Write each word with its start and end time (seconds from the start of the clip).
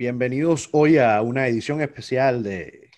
bienvenidos 0.00 0.70
hoy 0.72 0.96
a 0.96 1.20
una 1.20 1.46
edición 1.46 1.82
especial 1.82 2.42
de 2.42 2.88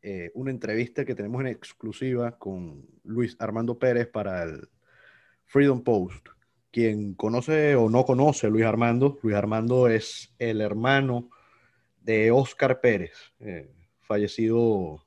eh, 0.00 0.30
una 0.32 0.50
entrevista 0.50 1.04
que 1.04 1.14
tenemos 1.14 1.42
en 1.42 1.48
exclusiva 1.48 2.38
con 2.38 2.86
Luis 3.04 3.36
Armando 3.38 3.78
Pérez 3.78 4.08
para 4.08 4.44
el 4.44 4.66
Freedom 5.44 5.84
Post. 5.84 6.26
Quien 6.70 7.12
conoce 7.12 7.76
o 7.76 7.90
no 7.90 8.06
conoce 8.06 8.46
a 8.46 8.48
Luis 8.48 8.64
Armando, 8.64 9.18
Luis 9.22 9.36
Armando 9.36 9.88
es 9.88 10.32
el 10.38 10.62
hermano 10.62 11.28
de 12.00 12.30
Oscar 12.30 12.80
Pérez, 12.80 13.12
eh, 13.40 13.70
fallecido, 14.00 15.04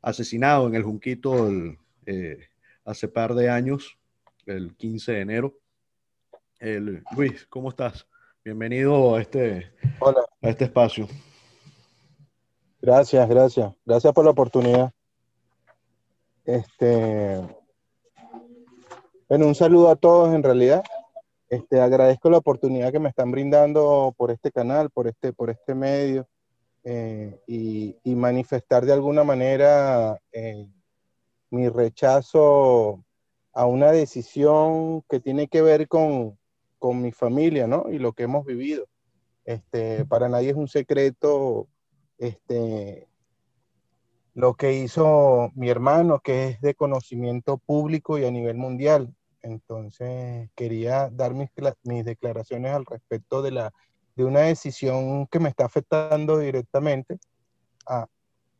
asesinado 0.00 0.68
en 0.68 0.76
el 0.76 0.84
Junquito 0.84 1.50
eh, 2.06 2.38
hace 2.84 3.08
par 3.08 3.34
de 3.34 3.50
años, 3.50 3.98
el 4.46 4.76
15 4.76 5.10
de 5.10 5.20
enero. 5.22 5.58
Luis, 7.16 7.46
¿cómo 7.48 7.70
estás? 7.70 8.06
Bienvenido 8.44 9.14
a 9.14 9.20
este, 9.20 9.70
a 10.00 10.48
este 10.48 10.64
espacio. 10.64 11.06
Gracias, 12.80 13.28
gracias. 13.28 13.72
Gracias 13.84 14.12
por 14.12 14.24
la 14.24 14.32
oportunidad. 14.32 14.90
Este, 16.44 17.40
bueno, 19.28 19.46
un 19.46 19.54
saludo 19.54 19.90
a 19.90 19.94
todos 19.94 20.34
en 20.34 20.42
realidad. 20.42 20.82
Este, 21.48 21.80
agradezco 21.80 22.30
la 22.30 22.38
oportunidad 22.38 22.90
que 22.90 22.98
me 22.98 23.10
están 23.10 23.30
brindando 23.30 24.12
por 24.16 24.32
este 24.32 24.50
canal, 24.50 24.90
por 24.90 25.06
este, 25.06 25.32
por 25.32 25.48
este 25.48 25.76
medio, 25.76 26.26
eh, 26.82 27.38
y, 27.46 27.96
manifestar 28.16 28.84
de 28.84 28.92
alguna 28.92 29.22
manera 29.22 30.18
eh, 30.32 30.66
mi 31.50 31.68
rechazo 31.68 33.04
a 33.52 33.66
una 33.66 33.92
decisión 33.92 35.02
que 35.08 35.20
tiene 35.20 35.46
que 35.46 35.62
ver 35.62 35.86
con, 35.86 36.36
con 36.82 37.00
mi 37.00 37.12
familia, 37.12 37.68
¿no? 37.68 37.84
Y 37.92 38.00
lo 38.00 38.12
que 38.12 38.24
hemos 38.24 38.44
vivido. 38.44 38.88
Este, 39.44 40.04
para 40.04 40.28
nadie 40.28 40.50
es 40.50 40.56
un 40.56 40.66
secreto 40.66 41.68
este, 42.18 43.06
lo 44.34 44.54
que 44.54 44.72
hizo 44.72 45.52
mi 45.54 45.68
hermano, 45.68 46.18
que 46.18 46.48
es 46.48 46.60
de 46.60 46.74
conocimiento 46.74 47.56
público 47.58 48.18
y 48.18 48.24
a 48.24 48.32
nivel 48.32 48.56
mundial. 48.56 49.14
Entonces, 49.42 50.50
quería 50.56 51.08
dar 51.08 51.34
mis, 51.34 51.50
mis 51.84 52.04
declaraciones 52.04 52.72
al 52.72 52.84
respecto 52.84 53.42
de, 53.42 53.52
la, 53.52 53.72
de 54.16 54.24
una 54.24 54.40
decisión 54.40 55.28
que 55.28 55.38
me 55.38 55.50
está 55.50 55.66
afectando 55.66 56.36
directamente, 56.38 57.20
a, 57.86 58.08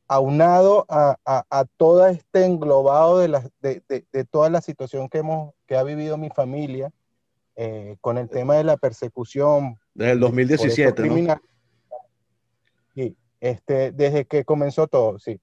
aunado 0.06 0.86
a, 0.88 1.16
a, 1.24 1.44
a 1.50 1.64
todo 1.76 2.06
este 2.06 2.44
englobado 2.44 3.18
de, 3.18 3.26
la, 3.26 3.50
de, 3.60 3.82
de, 3.88 4.06
de, 4.12 4.24
toda 4.24 4.48
la 4.48 4.60
situación 4.60 5.08
que, 5.08 5.18
hemos, 5.18 5.54
que 5.66 5.76
ha 5.76 5.82
vivido 5.82 6.16
mi 6.18 6.30
familia, 6.30 6.92
eh, 7.64 7.96
con 8.00 8.18
el 8.18 8.28
tema 8.28 8.56
de 8.56 8.64
la 8.64 8.76
persecución. 8.76 9.78
Desde 9.94 10.12
el 10.12 10.20
2017, 10.20 11.02
¿no? 11.08 11.40
Sí, 12.92 13.16
este, 13.38 13.92
desde 13.92 14.24
que 14.24 14.44
comenzó 14.44 14.88
todo, 14.88 15.20
sí. 15.20 15.40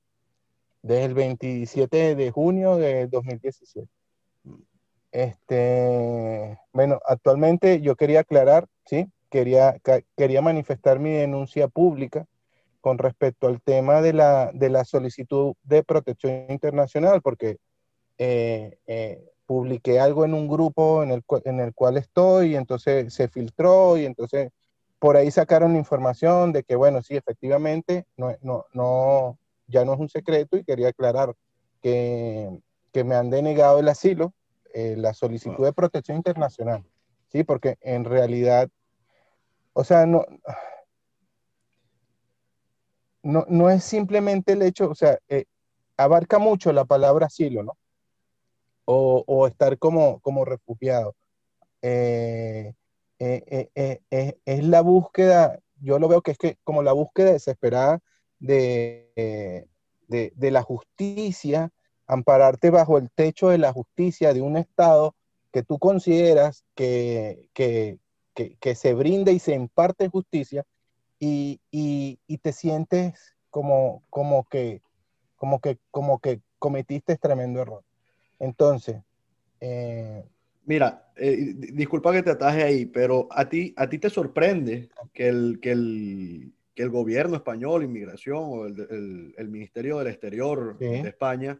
Desde 0.81 1.05
el 1.05 1.13
27 1.13 2.15
de 2.15 2.31
junio 2.31 2.75
de 2.75 3.07
2017. 3.07 3.87
Este, 5.13 6.59
bueno, 6.73 6.99
actualmente 7.05 7.79
yo 7.79 7.95
quería 7.95 8.19
aclarar, 8.19 8.67
sí, 8.85 9.07
quería, 9.29 9.77
quería 10.17 10.41
manifestar 10.41 10.99
mi 10.99 11.11
denuncia 11.11 11.69
pública 11.69 12.25
con 12.81 12.97
respecto 12.97 13.47
al 13.47 13.61
tema 13.61 14.01
de 14.01 14.11
la, 14.11 14.51
de 14.53 14.69
la 14.69 14.83
solicitud 14.83 15.53
de 15.63 15.83
protección 15.83 16.47
internacional, 16.49 17.21
porque 17.21 17.59
eh, 18.17 18.77
eh, 18.87 19.23
publiqué 19.49 19.99
algo 19.99 20.25
en 20.25 20.35
un 20.35 20.47
grupo 20.47 21.01
en 21.01 21.09
el, 21.09 21.23
en 21.43 21.59
el 21.59 21.73
cual 21.73 21.97
estoy 21.97 22.51
y 22.51 22.55
entonces 22.55 23.11
se 23.11 23.27
filtró 23.29 23.97
y 23.97 24.05
entonces 24.05 24.51
por 24.99 25.17
ahí 25.17 25.31
sacaron 25.31 25.75
información 25.75 26.53
de 26.53 26.61
que, 26.61 26.75
bueno, 26.75 27.01
sí, 27.01 27.15
efectivamente, 27.15 28.05
no, 28.15 28.35
no, 28.43 28.67
no, 28.73 29.39
ya 29.65 29.83
no 29.85 29.95
es 29.95 29.99
un 29.99 30.07
secreto 30.07 30.55
y 30.55 30.63
quería 30.63 30.89
aclarar 30.89 31.33
que, 31.81 32.47
que 32.93 33.03
me 33.03 33.15
han 33.15 33.31
denegado 33.31 33.79
el 33.79 33.89
asilo, 33.89 34.35
eh, 34.71 34.93
la 34.95 35.15
solicitud 35.15 35.65
de 35.65 35.73
protección 35.73 36.17
internacional, 36.17 36.85
¿sí? 37.31 37.43
Porque 37.43 37.79
en 37.81 38.05
realidad, 38.05 38.69
o 39.73 39.83
sea, 39.83 40.05
no, 40.05 40.27
no, 43.23 43.45
no 43.49 43.71
es 43.71 43.83
simplemente 43.83 44.51
el 44.51 44.61
hecho, 44.61 44.91
o 44.91 44.95
sea, 44.95 45.17
eh, 45.27 45.45
abarca 45.97 46.37
mucho 46.37 46.71
la 46.71 46.85
palabra 46.85 47.25
asilo, 47.25 47.63
¿no? 47.63 47.75
O, 48.91 49.47
estar 49.47 49.77
como, 49.77 50.19
como 50.21 50.45
refugiado. 50.45 51.15
Eh, 51.81 52.73
eh, 53.19 53.69
eh, 53.75 54.37
es 54.45 54.63
la 54.63 54.81
búsqueda, 54.81 55.59
yo 55.81 55.99
lo 55.99 56.07
veo 56.07 56.21
que 56.21 56.31
es 56.31 56.37
que 56.37 56.57
como 56.63 56.81
la 56.81 56.93
búsqueda 56.93 57.33
desesperada 57.33 57.99
de, 58.39 59.67
de, 60.07 60.51
la 60.51 60.63
justicia, 60.63 61.71
ampararte 62.07 62.69
bajo 62.71 62.97
el 62.97 63.11
techo 63.11 63.49
de 63.49 63.59
la 63.59 63.73
justicia 63.73 64.33
de 64.33 64.41
un 64.41 64.57
Estado 64.57 65.15
que 65.51 65.63
tú 65.63 65.77
consideras 65.77 66.63
que, 66.75 67.49
que, 67.53 67.99
que, 68.33 68.75
se 68.75 68.93
brinda 68.93 69.31
y 69.31 69.39
se 69.39 69.53
imparte 69.53 70.07
justicia 70.07 70.65
y, 71.19 71.59
y, 71.71 72.19
y, 72.25 72.37
te 72.37 72.53
sientes 72.53 73.35
como, 73.49 74.03
como, 74.09 74.45
que, 74.45 74.81
como, 75.35 75.59
que, 75.59 75.77
como 75.91 76.19
que 76.19 76.41
cometiste 76.57 77.17
tremendo 77.17 77.61
error. 77.61 77.83
Entonces, 78.39 78.97
eh, 79.59 80.23
mira, 80.65 81.11
eh, 81.15 81.53
disculpa 81.55 82.13
que 82.13 82.23
te 82.23 82.31
ataje 82.31 82.63
ahí, 82.63 82.85
pero 82.85 83.27
a 83.31 83.47
ti, 83.49 83.73
a 83.75 83.89
ti 83.89 83.99
te 83.99 84.09
sorprende 84.09 84.89
que 85.13 85.27
el, 85.27 85.59
que 85.61 85.71
el, 85.71 86.53
que 86.73 86.83
el 86.83 86.89
gobierno 86.89 87.35
español, 87.35 87.83
inmigración 87.83 88.43
o 88.43 88.65
el, 88.65 89.33
el, 89.37 89.49
Ministerio 89.49 89.99
del 89.99 90.07
Exterior 90.07 90.77
de 90.77 91.07
España 91.07 91.59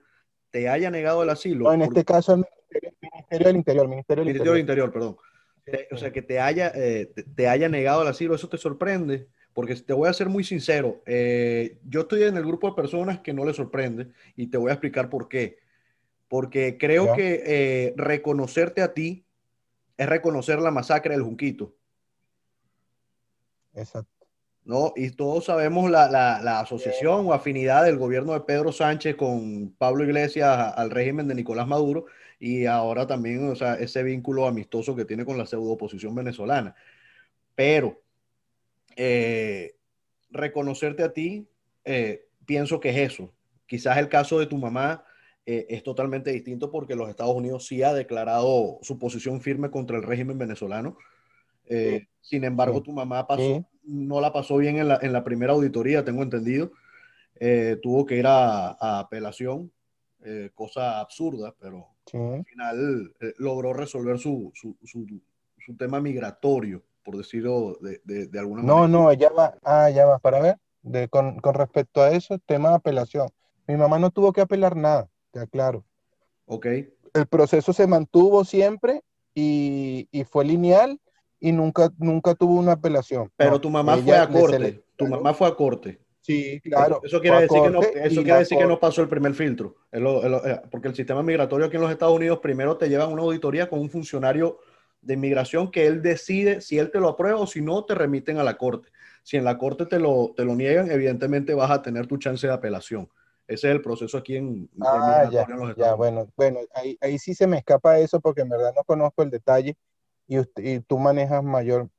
te 0.50 0.70
haya 0.70 0.90
negado 0.90 1.24
el 1.24 1.30
asilo. 1.30 1.66
No, 1.66 1.74
en 1.74 1.82
este 1.82 2.06
caso 2.06 2.34
el 2.34 2.46
Ministerio, 3.02 3.48
del 3.48 3.56
Interior. 3.58 3.88
Ministerio 3.88 4.24
del 4.24 4.36
Interior, 4.36 4.58
Interior 4.58 4.92
perdón. 4.92 5.18
o 5.92 5.98
sea, 5.98 6.12
que 6.12 6.22
te 6.22 6.40
haya, 6.40 6.72
eh, 6.74 7.12
te, 7.36 7.48
haya 7.48 7.68
negado 7.68 8.04
el 8.04 8.08
asilo, 8.08 8.36
¿eso 8.36 8.48
te 8.48 8.58
sorprende? 8.58 9.28
Porque 9.54 9.76
te 9.76 9.94
voy 9.94 10.08
a 10.08 10.14
ser 10.14 10.30
muy 10.30 10.46
sincero, 10.46 11.02
yo 11.06 12.02
estoy 12.02 12.24
en 12.24 12.38
el 12.38 12.46
grupo 12.46 12.70
de 12.70 12.76
personas 12.76 13.20
que 13.20 13.34
no 13.34 13.44
le 13.44 13.54
sorprende 13.54 14.12
y 14.38 14.48
te 14.48 14.58
voy 14.58 14.70
a 14.70 14.74
explicar 14.74 15.10
por 15.10 15.28
qué 15.28 15.58
porque 16.30 16.78
creo 16.78 17.14
que 17.14 17.44
eh, 17.46 17.94
reconocerte 17.98 18.82
a 18.82 18.94
ti 18.94 19.26
es 19.98 20.08
reconocer 20.08 20.60
la 20.60 20.72
masacre 20.72 21.16
del 21.16 21.24
Junquito. 21.24 21.76
Exacto. 23.74 24.28
¿no? 24.64 24.94
Y 24.96 25.10
todos 25.12 25.46
sabemos 25.46 25.90
la, 25.90 26.08
la, 26.10 26.60
asociación 26.60 27.26
o 27.26 27.34
afinidad 27.34 27.84
del 27.84 27.98
gobierno 27.98 28.34
de 28.34 28.42
Pedro 28.42 28.72
Sánchez 28.72 29.16
con 29.16 29.74
Pablo 29.78 30.04
Iglesias 30.04 30.74
al 30.76 30.92
régimen 30.92 31.28
de 31.28 31.34
Nicolás 31.34 31.68
Maduro 31.68 32.06
y 32.40 32.68
ahora 32.68 33.08
también 33.08 33.50
o 33.50 33.56
sea, 33.56 33.74
ese 33.74 34.04
vínculo 34.04 34.46
amistoso 34.46 34.96
que 34.96 35.06
tiene 35.06 35.26
con 35.26 35.40
la 35.40 35.48
pseudo 35.48 35.72
oposición 35.72 36.14
venezolana. 36.14 36.76
Pero 37.56 38.00
eh, 38.96 39.76
reconocerte 40.30 41.02
a 41.02 41.14
ti, 41.14 41.48
eh, 41.84 42.28
pienso 42.46 42.80
que 42.80 42.90
es 42.90 43.14
eso. 43.14 43.34
Quizás 43.66 43.98
el 43.98 44.08
caso 44.08 44.40
de 44.40 44.46
tu 44.46 44.58
mamá 44.58 45.04
eh, 45.52 45.66
es 45.70 45.84
totalmente 45.84 46.32
distinto 46.32 46.70
porque 46.70 46.96
los 46.96 47.10
Estados 47.10 47.34
Unidos 47.34 47.66
sí 47.66 47.82
ha 47.82 47.92
declarado 47.92 48.78
su 48.84 49.00
posición 49.00 49.42
firme 49.42 49.72
contra 49.72 49.98
el 49.98 50.04
régimen 50.04 50.38
venezolano. 50.38 50.96
Eh, 51.66 52.08
sin 52.22 52.44
embargo, 52.44 52.84
tu 52.84 52.92
mamá 52.92 53.26
pasó, 53.26 53.66
no 53.84 54.22
la 54.22 54.32
pasó 54.32 54.58
bien 54.58 54.78
en 54.78 54.88
la, 54.88 55.00
en 55.02 55.12
la 55.12 55.24
primera 55.24 55.54
auditoría, 55.54 56.06
tengo 56.06 56.22
entendido. 56.22 56.72
Eh, 57.40 57.78
tuvo 57.82 58.06
que 58.06 58.18
ir 58.18 58.28
a, 58.28 59.00
apelación, 59.00 59.72
cosa 60.54 61.00
absurda, 61.00 61.56
pero 61.60 61.88
al 62.14 62.46
final 62.46 63.16
logró 63.38 63.74
resolver 63.74 64.20
su, 64.20 64.52
su, 64.54 64.78
su, 64.84 65.08
su, 65.58 65.78
tema 65.78 66.02
migratorio, 66.02 66.84
por 67.04 67.18
decirlo 67.18 67.78
de, 67.82 68.02
de, 68.04 68.28
de 68.28 68.40
alguna 68.40 68.62
manera. 68.62 68.88
No, 68.88 68.88
no, 68.88 69.14
ya 69.14 69.30
va, 69.32 69.58
ah, 69.64 69.90
ya 69.90 70.06
va, 70.06 70.20
para 70.20 70.42
ver, 70.42 70.58
de, 70.84 71.08
con, 71.08 71.40
con 71.40 71.56
respecto 71.56 72.04
a 72.04 72.12
eso, 72.12 72.38
tema 72.40 72.70
de 72.70 72.76
apelación. 72.76 73.30
Mi 73.68 73.78
mamá 73.78 73.98
no 73.98 74.12
tuvo 74.12 74.34
que 74.34 74.42
apelar 74.42 74.76
nada 74.76 75.10
te 75.32 75.40
aclaro. 75.40 75.86
Ok. 76.46 76.66
El 77.14 77.28
proceso 77.30 77.74
se 77.74 77.88
mantuvo 77.88 78.44
siempre 78.44 79.02
y, 79.34 80.08
fue 80.30 80.46
lineal 80.46 81.00
y 81.40 81.52
nunca, 81.52 81.90
nunca 81.98 82.36
tuvo 82.36 82.56
una 82.56 82.74
apelación. 82.74 83.32
Pero 83.36 83.60
tu 83.60 83.70
mamá 83.70 83.98
fue 83.98 84.18
a 84.18 84.28
corte. 84.28 84.84
Tu 84.96 85.08
mamá 85.08 85.34
fue 85.34 85.48
a 85.48 85.56
corte. 85.56 86.00
Sí, 86.22 86.60
claro. 86.62 87.02
Eso 87.04 87.22
quiere, 87.22 87.42
decir 87.42 87.62
que, 87.62 87.70
no, 87.70 87.82
eso 87.82 88.24
quiere 88.24 88.40
decir 88.40 88.58
que 88.58 88.68
no 88.68 88.80
pasó 88.80 89.02
el 89.02 89.08
primer 89.08 89.34
filtro. 89.34 89.78
Eh, 89.92 90.62
porque 90.70 90.90
el 90.90 90.96
sistema 90.96 91.24
migratorio 91.24 91.66
aquí 91.66 91.78
en 91.78 91.82
los 91.82 91.92
Estados 91.92 92.16
Unidos 92.16 92.40
primero 92.40 92.78
te 92.78 92.90
lleva 92.90 93.06
a 93.06 93.08
una 93.08 93.24
auditoría 93.24 93.70
con 93.70 93.80
un 93.80 93.90
funcionario 93.90 94.60
de 95.02 95.14
inmigración 95.14 95.72
que 95.72 95.88
él 95.88 96.02
decide 96.02 96.62
si 96.62 96.78
él 96.78 96.92
te 96.92 97.00
lo 97.00 97.08
aprueba 97.08 97.40
o 97.40 97.48
si 97.48 97.62
no, 97.62 97.86
te 97.86 97.96
remiten 97.96 98.38
a 98.38 98.44
la 98.44 98.58
corte. 98.58 98.90
Si 99.24 99.38
en 99.38 99.46
la 99.46 99.58
corte 99.58 99.86
te 99.86 99.98
lo, 99.98 100.34
te 100.36 100.44
lo 100.44 100.56
niegan, 100.56 100.92
evidentemente 100.92 101.54
vas 101.54 101.72
a 101.72 101.82
tener 101.82 102.06
tu 102.06 102.18
chance 102.18 102.46
de 102.46 102.54
apelación. 102.54 103.10
Ese 103.50 103.68
es 103.68 103.76
el 103.76 103.82
proceso 103.82 104.16
aquí 104.16 104.36
en, 104.36 104.70
ah, 104.80 105.28
ya, 105.32 105.48
ya, 105.76 105.96
bueno, 105.96 106.28
bueno, 106.38 106.60
ahí, 106.76 106.96
ahí, 107.02 107.18
sí 107.18 107.34
se 107.34 107.48
me 107.48 107.58
escapa 107.58 107.98
eso 107.98 108.20
porque 108.20 108.42
en 108.42 108.50
verdad 108.50 108.74
no 108.76 108.84
conozco 108.84 109.24
el 109.24 109.32
detalle 109.32 109.76
y, 110.28 110.38
y 110.58 110.82
tú 110.82 111.00
manejas 111.00 111.44
mayor, 111.44 111.90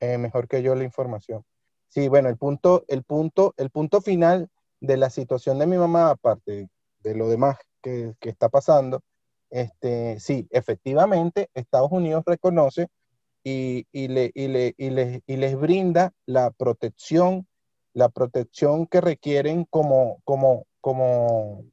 eh, 0.00 0.18
mejor 0.18 0.48
que 0.48 0.62
yo 0.62 0.74
la 0.74 0.84
información. 0.84 1.46
Sí, 1.88 2.08
bueno, 2.08 2.28
el 2.28 2.36
punto, 2.36 2.84
el 2.88 3.04
punto, 3.04 3.54
el 3.56 3.70
punto 3.70 4.02
final 4.02 4.50
de 4.80 4.98
la 4.98 5.08
situación 5.08 5.58
de 5.58 5.66
mi 5.66 5.78
mamá, 5.78 6.10
aparte 6.10 6.68
de 7.00 7.14
lo 7.14 7.26
demás 7.30 7.56
que, 7.80 8.14
está 8.20 8.50
pasando, 8.50 9.00
este, 9.48 10.20
sí, 10.20 10.46
efectivamente, 10.50 11.48
Estados 11.54 11.90
Unidos 11.90 12.22
reconoce 12.26 12.88
y, 13.42 13.86
le, 13.92 14.30
y, 14.34 14.48
le, 14.48 14.74
y, 14.76 14.90
les, 14.90 15.22
y 15.26 15.36
les 15.36 15.58
brinda 15.58 16.12
la 16.26 16.50
protección, 16.50 17.46
la 17.94 18.10
protección 18.10 18.86
que 18.86 19.00
requieren 19.00 19.64
como, 19.64 20.20
como, 20.24 20.66
como, 20.82 21.64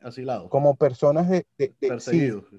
Asilado. 0.00 0.48
como 0.48 0.76
personas 0.76 1.28
de, 1.28 1.44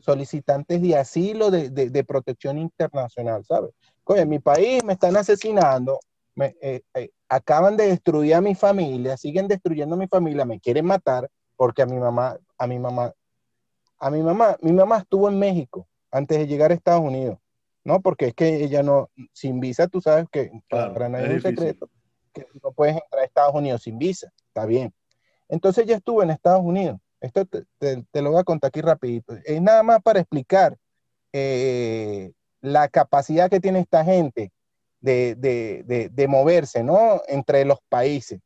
solicitantes 0.01 0.81
de 0.81 0.95
asilo 0.95 1.49
de, 1.49 1.69
de, 1.69 2.03
protección 2.03 2.59
internacional, 2.59 3.43
¿sabes? 3.45 3.71
Oye, 4.03 4.21
en 4.21 4.29
mi 4.29 4.39
país 4.39 4.83
me 4.83 4.93
están 4.93 5.15
asesinando, 5.15 5.99
me, 6.35 6.55
eh, 6.61 6.81
eh, 6.93 7.09
acaban 7.29 7.77
de 7.77 7.87
destruir 7.87 8.35
a 8.35 8.41
mi 8.41 8.53
familia, 8.53 9.17
siguen 9.17 9.47
destruyendo 9.47 9.95
a 9.95 9.97
mi 9.97 10.07
familia, 10.07 10.45
me 10.45 10.59
quieren 10.59 10.85
matar 10.85 11.29
porque 11.55 11.81
a 11.81 11.85
mi 11.85 11.97
mamá, 11.97 12.37
a 12.57 12.67
mi 12.67 12.77
mamá, 12.77 13.13
a 13.97 14.09
mi 14.11 14.21
mamá, 14.21 14.57
mi 14.61 14.73
mamá 14.73 14.97
estuvo 14.99 15.29
en 15.29 15.39
México 15.39 15.87
antes 16.11 16.37
de 16.37 16.47
llegar 16.47 16.71
a 16.71 16.73
Estados 16.73 17.01
Unidos, 17.01 17.39
¿no? 17.85 18.01
Porque 18.01 18.27
es 18.27 18.33
que 18.33 18.63
ella 18.63 18.83
no, 18.83 19.09
sin 19.31 19.61
visa, 19.61 19.87
tú 19.87 20.01
sabes 20.01 20.25
que 20.29 20.51
para 20.69 21.07
nadie 21.07 21.27
es 21.27 21.33
un 21.35 21.41
secreto, 21.41 21.89
que 22.33 22.45
no 22.61 22.73
puedes 22.73 22.95
entrar 22.95 23.21
a 23.21 23.25
Estados 23.25 23.55
Unidos 23.55 23.83
sin 23.83 23.97
visa, 23.97 24.31
está 24.47 24.65
bien. 24.65 24.93
Entonces 25.53 25.83
ella 25.83 25.97
estuvo 25.97 26.23
en 26.23 26.31
Estados 26.31 26.63
Unidos. 26.63 26.99
Esto 27.21 27.45
te, 27.45 28.21
lo 28.23 28.31
voy 28.31 28.39
a 28.39 28.43
contar 28.43 28.69
aquí 28.69 28.81
rapidito. 28.81 29.35
Es 29.45 29.61
nada 29.61 29.83
más 29.83 30.01
para 30.01 30.19
explicar 30.19 30.75
eh, 31.31 32.31
la 32.59 32.87
capacidad 32.87 33.51
que 33.51 33.59
tiene 33.59 33.79
esta 33.79 34.03
gente 34.03 34.51
de, 34.99 36.25
moverse, 36.27 36.83
¿no? 36.83 37.21
Entre 37.27 37.65
los 37.65 37.77
países. 37.87 38.39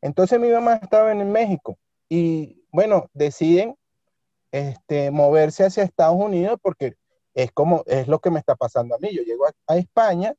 Entonces 0.00 0.40
mi 0.40 0.48
mamá 0.48 0.76
estaba 0.76 1.12
en 1.12 1.30
México 1.30 1.76
y, 2.08 2.64
bueno, 2.72 3.10
deciden 3.12 3.76
este, 4.50 5.10
moverse 5.10 5.66
hacia 5.66 5.82
Estados 5.82 6.16
Unidos 6.16 6.58
porque 6.62 6.94
es 7.34 7.52
como, 7.52 7.82
es 7.84 8.08
lo 8.08 8.18
que 8.20 8.30
me 8.30 8.38
está 8.38 8.56
pasando 8.56 8.94
a 8.94 8.98
mí. 8.98 9.10
Yo 9.14 9.24
llego 9.24 9.44
a, 9.66 9.76
España 9.76 10.34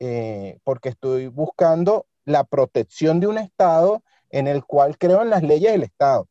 eh, 0.00 0.58
porque 0.64 0.88
estoy 0.88 1.28
buscando 1.28 2.06
la 2.24 2.42
protección 2.42 3.20
de 3.20 3.28
un 3.28 3.38
Estado 3.38 4.02
en 4.30 4.46
el 4.46 4.64
cual 4.64 4.96
creo 4.98 5.22
en 5.22 5.30
las 5.30 5.42
leyes 5.42 5.72
del 5.72 5.82
Estado. 5.82 6.26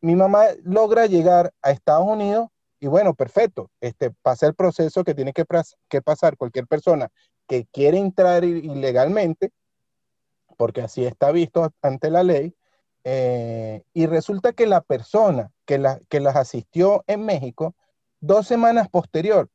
Mi 0.00 0.14
mamá 0.14 0.46
logra 0.62 1.06
llegar 1.06 1.52
a 1.62 1.70
Estados 1.70 2.06
Unidos 2.06 2.48
y 2.80 2.86
bueno, 2.86 3.14
perfecto, 3.14 3.70
este, 3.80 4.10
pasa 4.22 4.46
el 4.46 4.54
proceso 4.54 5.02
que 5.02 5.14
tiene 5.14 5.32
que, 5.32 5.44
que 5.88 6.02
pasar 6.02 6.36
cualquier 6.36 6.66
persona 6.66 7.10
que 7.48 7.66
quiere 7.72 7.98
entrar 7.98 8.44
ilegalmente, 8.44 9.50
porque 10.56 10.82
así 10.82 11.04
está 11.04 11.32
visto 11.32 11.72
ante 11.82 12.10
la 12.10 12.22
ley, 12.22 12.54
eh, 13.04 13.82
y 13.94 14.06
resulta 14.06 14.52
que 14.52 14.66
la 14.66 14.82
persona 14.82 15.50
que, 15.64 15.78
la, 15.78 15.98
que 16.08 16.20
las 16.20 16.36
asistió 16.36 17.04
en 17.06 17.24
México, 17.24 17.74
dos 18.20 18.46
semanas 18.46 18.88
posterior, 18.88 19.48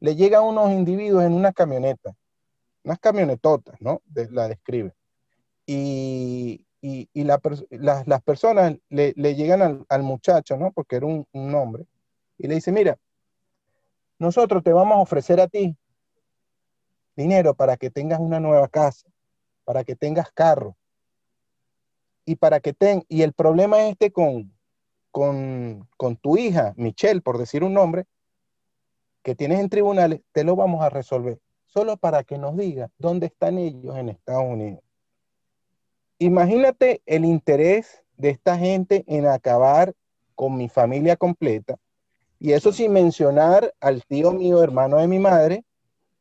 le 0.00 0.16
llega 0.16 0.38
a 0.38 0.42
unos 0.42 0.70
individuos 0.70 1.24
en 1.24 1.34
una 1.34 1.52
camioneta, 1.52 2.14
unas 2.82 2.98
camionetotas, 2.98 3.80
¿no? 3.80 4.00
la 4.30 4.48
describe. 4.48 4.94
Y, 5.66 6.66
y, 6.86 7.08
y 7.14 7.24
la, 7.24 7.40
las 7.70 8.22
personas 8.24 8.76
le, 8.90 9.14
le 9.16 9.34
llegan 9.34 9.62
al, 9.62 9.86
al, 9.88 10.02
muchacho, 10.02 10.58
¿no? 10.58 10.70
Porque 10.70 10.96
era 10.96 11.06
un, 11.06 11.26
un 11.32 11.54
hombre, 11.54 11.86
y 12.36 12.46
le 12.46 12.56
dice, 12.56 12.72
mira, 12.72 12.98
nosotros 14.18 14.62
te 14.62 14.70
vamos 14.70 14.98
a 14.98 15.00
ofrecer 15.00 15.40
a 15.40 15.48
ti 15.48 15.74
dinero 17.16 17.54
para 17.54 17.78
que 17.78 17.90
tengas 17.90 18.20
una 18.20 18.38
nueva 18.38 18.68
casa, 18.68 19.08
para 19.64 19.82
que 19.82 19.96
tengas 19.96 20.30
carro. 20.32 20.76
Y 22.26 22.36
para 22.36 22.60
que 22.60 22.74
ten, 22.74 23.02
y 23.08 23.22
el 23.22 23.32
problema 23.32 23.86
este 23.88 24.12
con, 24.12 24.52
con, 25.10 25.88
con 25.96 26.16
tu 26.16 26.36
hija, 26.36 26.74
Michelle, 26.76 27.22
por 27.22 27.38
decir 27.38 27.64
un 27.64 27.72
nombre, 27.72 28.04
que 29.22 29.34
tienes 29.34 29.60
en 29.60 29.70
tribunales, 29.70 30.20
te 30.32 30.44
lo 30.44 30.54
vamos 30.54 30.82
a 30.82 30.90
resolver. 30.90 31.38
Solo 31.64 31.96
para 31.96 32.24
que 32.24 32.36
nos 32.36 32.58
diga 32.58 32.90
dónde 32.98 33.26
están 33.26 33.56
ellos 33.56 33.96
en 33.96 34.10
Estados 34.10 34.44
Unidos. 34.44 34.83
Imagínate 36.24 37.02
el 37.04 37.26
interés 37.26 38.02
de 38.16 38.30
esta 38.30 38.56
gente 38.56 39.04
en 39.08 39.26
acabar 39.26 39.92
con 40.34 40.56
mi 40.56 40.70
familia 40.70 41.16
completa. 41.16 41.76
Y 42.38 42.52
eso 42.52 42.72
sin 42.72 42.94
mencionar 42.94 43.74
al 43.78 44.06
tío 44.06 44.32
mío, 44.32 44.62
hermano 44.62 44.96
de 44.96 45.06
mi 45.06 45.18
madre, 45.18 45.66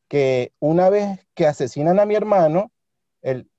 que 0.09 0.51
una 0.59 0.89
vez 0.89 1.25
que 1.33 1.47
asesinan 1.47 2.01
a 2.01 2.05
mi 2.05 2.15
hermano, 2.15 2.69
él, 3.21 3.49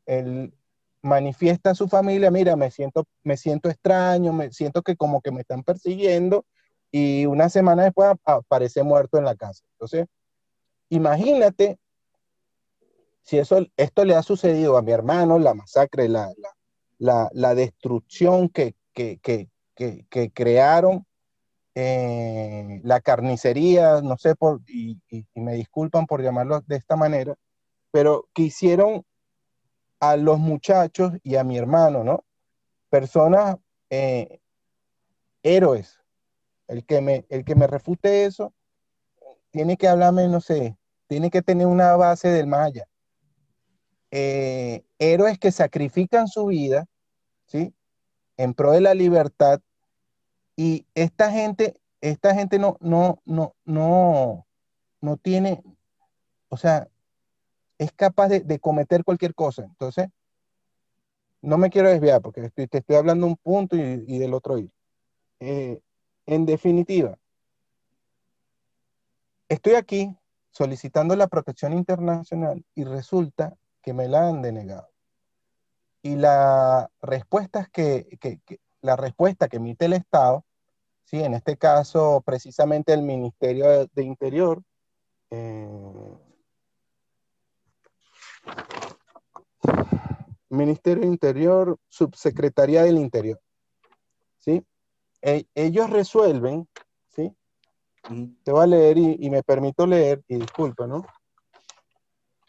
manifiesta 1.00 1.70
a 1.70 1.74
su 1.74 1.88
familia, 1.88 2.30
mira, 2.30 2.56
me 2.56 2.70
siento, 2.70 3.06
me 3.22 3.38
siento 3.38 3.70
extraño, 3.70 4.34
me 4.34 4.52
siento 4.52 4.82
que 4.82 4.96
como 4.96 5.22
que 5.22 5.30
me 5.30 5.40
están 5.40 5.62
persiguiendo 5.62 6.44
y 6.90 7.24
una 7.24 7.48
semana 7.48 7.84
después 7.84 8.10
aparece 8.22 8.82
muerto 8.82 9.16
en 9.16 9.24
la 9.24 9.34
casa. 9.34 9.64
Entonces, 9.72 10.08
imagínate 10.90 11.78
si 13.24 13.38
eso, 13.38 13.66
esto 13.76 14.04
le 14.04 14.14
ha 14.14 14.22
sucedido 14.22 14.76
a 14.76 14.82
mi 14.82 14.92
hermano, 14.92 15.38
la 15.38 15.54
masacre, 15.54 16.08
la, 16.08 16.32
la, 16.98 17.54
destrucción 17.54 18.48
que, 18.48 18.76
que, 18.92 19.18
que 19.74 20.30
crearon 20.32 21.04
eh, 21.76 22.80
la 22.84 23.00
carnicería, 23.00 24.00
no 24.00 24.16
sé, 24.16 24.36
por, 24.36 24.60
y, 24.68 25.00
me 25.34 25.54
disculpan 25.54 26.06
por 26.06 26.22
llamarlo 26.22 26.60
de 26.60 26.76
esta 26.76 26.94
manera, 26.94 27.34
pero 27.90 28.28
que 28.32 28.42
hicieron 28.42 29.04
a 29.98 30.16
los 30.16 30.38
muchachos 30.38 31.12
y 31.24 31.36
a 31.36 31.44
mi 31.44 31.58
hermano, 31.58 32.04
¿no? 32.04 32.24
Personas 32.90 33.56
eh, 33.90 34.40
héroes. 35.42 36.00
El 36.68 36.86
que, 36.86 37.00
me, 37.00 37.26
el 37.28 37.44
que 37.44 37.56
me 37.56 37.66
refute 37.66 38.24
eso 38.24 38.54
tiene 39.50 39.76
que 39.76 39.88
hablarme, 39.88 40.28
no 40.28 40.40
sé, 40.40 40.76
tiene 41.08 41.30
que 41.30 41.42
tener 41.42 41.66
una 41.66 41.96
base 41.96 42.28
del 42.28 42.46
maya. 42.46 42.86
Eh, 44.16 44.84
héroes 45.00 45.40
que 45.40 45.50
sacrifican 45.50 46.28
su 46.28 46.46
vida, 46.46 46.86
¿sí? 47.46 47.74
En 48.36 48.54
pro 48.54 48.70
de 48.70 48.80
la 48.80 48.94
libertad 48.94 49.60
y 50.54 50.86
esta 50.94 51.32
gente, 51.32 51.74
esta 52.00 52.32
gente 52.32 52.60
no, 52.60 52.76
no, 52.78 53.20
no, 53.24 53.56
no, 53.64 54.46
no 55.00 55.16
tiene, 55.16 55.64
o 56.48 56.56
sea, 56.56 56.86
es 57.76 57.90
capaz 57.90 58.28
de, 58.28 58.60
cometer 58.60 59.02
cualquier 59.02 59.34
cosa. 59.34 59.64
Entonces, 59.64 60.06
no 61.42 61.58
me 61.58 61.68
quiero 61.68 61.88
desviar 61.88 62.22
porque 62.22 62.48
te 62.50 62.78
estoy 62.78 62.94
hablando 62.94 63.26
un 63.26 63.36
punto 63.36 63.74
y, 63.74 64.18
del 64.20 64.32
otro 64.32 64.58
ir. 64.58 64.70
Eh, 65.40 65.80
en 66.26 66.46
definitiva, 66.46 67.18
estoy 69.48 69.74
aquí 69.74 70.16
solicitando 70.52 71.16
la 71.16 71.26
protección 71.26 71.72
internacional 71.72 72.64
y 72.76 72.84
resulta 72.84 73.56
que 73.84 73.92
me 73.92 74.08
la 74.08 74.28
han 74.28 74.40
denegado. 74.40 74.88
Y 76.02 76.16
la 76.16 76.90
respuesta 77.02 77.68
que, 77.72 78.18
que, 78.18 78.40
la 78.80 78.96
respuesta 78.96 79.48
que 79.48 79.58
emite 79.58 79.84
el 79.84 79.92
Estado, 79.92 80.44
¿sí? 81.04 81.22
en 81.22 81.34
este 81.34 81.56
caso 81.56 82.22
precisamente 82.24 82.92
el 82.92 83.02
Ministerio 83.02 83.86
de 83.86 84.02
Interior, 84.02 84.62
eh, 85.30 85.68
Ministerio 90.48 91.02
de 91.02 91.08
Interior, 91.08 91.78
Subsecretaría 91.88 92.84
del 92.84 92.98
Interior, 92.98 93.40
¿sí? 94.38 94.64
E, 95.20 95.46
ellos 95.54 95.90
resuelven, 95.90 96.68
¿sí? 97.08 97.34
Te 98.44 98.52
voy 98.52 98.62
a 98.62 98.66
leer 98.66 98.98
y, 98.98 99.30
me 99.30 99.42
permito 99.42 99.86
leer, 99.86 100.22
y 100.28 100.36
disculpa, 100.36 100.86
¿no? 100.86 101.04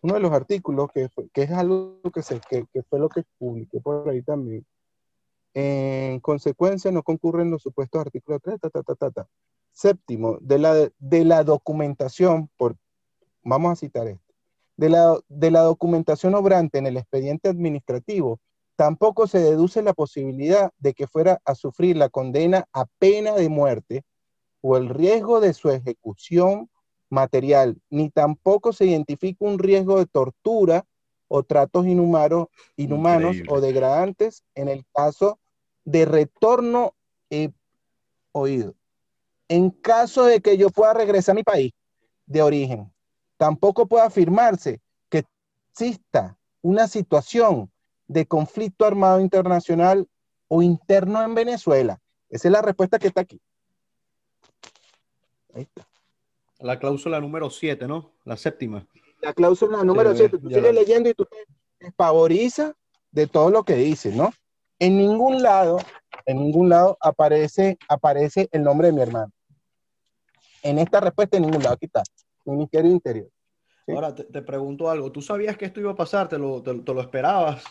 Uno 0.05 0.13
de 0.13 0.19
los 0.19 0.33
artículos 0.33 0.89
que, 0.93 1.09
es 1.33 1.51
algo 1.51 1.99
que, 2.13 2.21
se, 2.21 2.39
que, 2.39 2.67
fue 2.87 2.99
lo 2.99 3.09
que 3.09 3.23
publiqué 3.39 3.81
por 3.81 4.07
ahí 4.07 4.21
también, 4.21 4.63
en 5.55 6.19
consecuencia, 6.19 6.91
no 6.91 7.01
concurren 7.01 7.49
los 7.49 7.63
supuestos 7.63 8.01
artículos 8.01 8.39
3, 8.43 8.59
ta, 8.59 8.69
ta, 8.69 8.83
ta, 8.83 9.09
ta, 9.09 9.27
Séptimo, 9.71 10.37
de 10.41 10.59
la, 10.59 10.91
de 10.99 11.25
la 11.25 11.43
documentación, 11.43 12.51
por, 12.55 12.75
vamos 13.41 13.71
a 13.71 13.75
citar 13.77 14.07
esto, 14.07 14.31
de 14.77 14.89
la, 14.89 15.19
de 15.27 15.49
la 15.49 15.61
documentación 15.61 16.35
obrante 16.35 16.77
en 16.77 16.85
el 16.85 16.97
expediente 16.97 17.49
administrativo, 17.49 18.39
tampoco 18.75 19.25
se 19.25 19.39
deduce 19.39 19.81
la 19.81 19.93
posibilidad 19.93 20.71
de 20.77 20.93
que 20.93 21.07
fuera 21.07 21.41
a 21.45 21.55
sufrir 21.55 21.97
la 21.97 22.09
condena 22.09 22.67
a 22.73 22.85
pena 22.99 23.33
de 23.33 23.49
muerte 23.49 24.03
o 24.61 24.77
el 24.77 24.87
riesgo 24.87 25.39
de 25.39 25.53
su 25.53 25.71
ejecución 25.71 26.69
material, 27.15 27.81
ni 27.89 28.09
tampoco 28.09 28.73
se 28.73 28.85
identifica 28.85 29.45
un 29.45 29.57
riesgo 29.57 29.97
de 29.97 30.05
tortura 30.05 30.85
o 31.27 31.41
tratos 31.41 31.87
inhumanos, 31.87 32.47
inhumanos 32.75 33.37
o 33.49 33.59
degradantes 33.59 34.43
en 34.53 34.67
el 34.67 34.85
caso 34.93 35.39
de 35.85 36.05
retorno 36.05 36.93
he 37.31 37.51
oído. 38.31 38.75
En 39.47 39.71
caso 39.71 40.25
de 40.25 40.41
que 40.41 40.57
yo 40.57 40.69
pueda 40.69 40.93
regresar 40.93 41.33
a 41.33 41.35
mi 41.35 41.43
país 41.43 41.71
de 42.27 42.41
origen, 42.41 42.93
tampoco 43.37 43.87
puede 43.87 44.05
afirmarse 44.05 44.81
que 45.09 45.25
exista 45.71 46.37
una 46.61 46.87
situación 46.87 47.71
de 48.07 48.25
conflicto 48.25 48.85
armado 48.85 49.19
internacional 49.19 50.07
o 50.47 50.61
interno 50.61 51.23
en 51.23 51.33
Venezuela? 51.33 51.99
Esa 52.29 52.47
es 52.47 52.51
la 52.51 52.61
respuesta 52.61 52.99
que 52.99 53.07
está 53.07 53.21
aquí. 53.21 53.41
Ahí 55.53 55.63
está. 55.63 55.87
La 56.65 56.79
cláusula 56.79 57.21
número 57.21 57.51
7, 57.51 57.87
¿no? 57.87 58.13
La 58.23 58.37
séptima. 58.37 58.87
La 59.21 59.33
cláusula 59.33 59.83
número 59.83 60.15
7. 60.15 60.39
Tú 60.39 60.49
sigues 60.49 60.73
leyendo 60.73 61.09
y 61.09 61.13
tú 61.13 61.23
te 61.25 61.37
despaborizas 61.79 62.73
de 63.11 63.27
todo 63.27 63.51
lo 63.51 63.63
que 63.63 63.75
dice, 63.75 64.11
¿no? 64.11 64.33
En 64.79 64.97
ningún 64.97 65.43
lado, 65.43 65.77
en 66.25 66.37
ningún 66.37 66.69
lado 66.69 66.97
aparece, 66.99 67.77
aparece 67.87 68.49
el 68.51 68.63
nombre 68.63 68.87
de 68.87 68.93
mi 68.93 69.01
hermano. 69.03 69.31
En 70.63 70.79
esta 70.79 70.99
respuesta, 71.01 71.37
en 71.37 71.43
ningún 71.43 71.61
lado. 71.61 71.75
Aquí 71.75 71.85
está. 71.85 72.01
Ministerio 72.45 72.89
Interior. 72.89 73.27
Ahora 73.87 74.15
te, 74.15 74.41
pregunto 74.41 74.89
algo. 74.89 75.11
¿Tú 75.11 75.21
sabías 75.21 75.55
que 75.57 75.65
esto 75.65 75.79
iba 75.79 75.91
a 75.91 75.95
pasar? 75.95 76.27
¿Te 76.27 76.39
lo, 76.39 76.63
te, 76.63 76.73
lo 76.73 76.99
esperabas? 76.99 77.63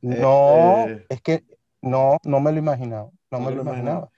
No, 0.00 0.86
eh, 0.88 1.04
es 1.10 1.20
que 1.20 1.44
no, 1.82 2.16
no 2.24 2.40
me 2.40 2.50
lo 2.50 2.58
imaginaba. 2.58 3.10
No, 3.30 3.40
me 3.40 3.50
lo 3.50 3.60
imaginaba. 3.60 4.10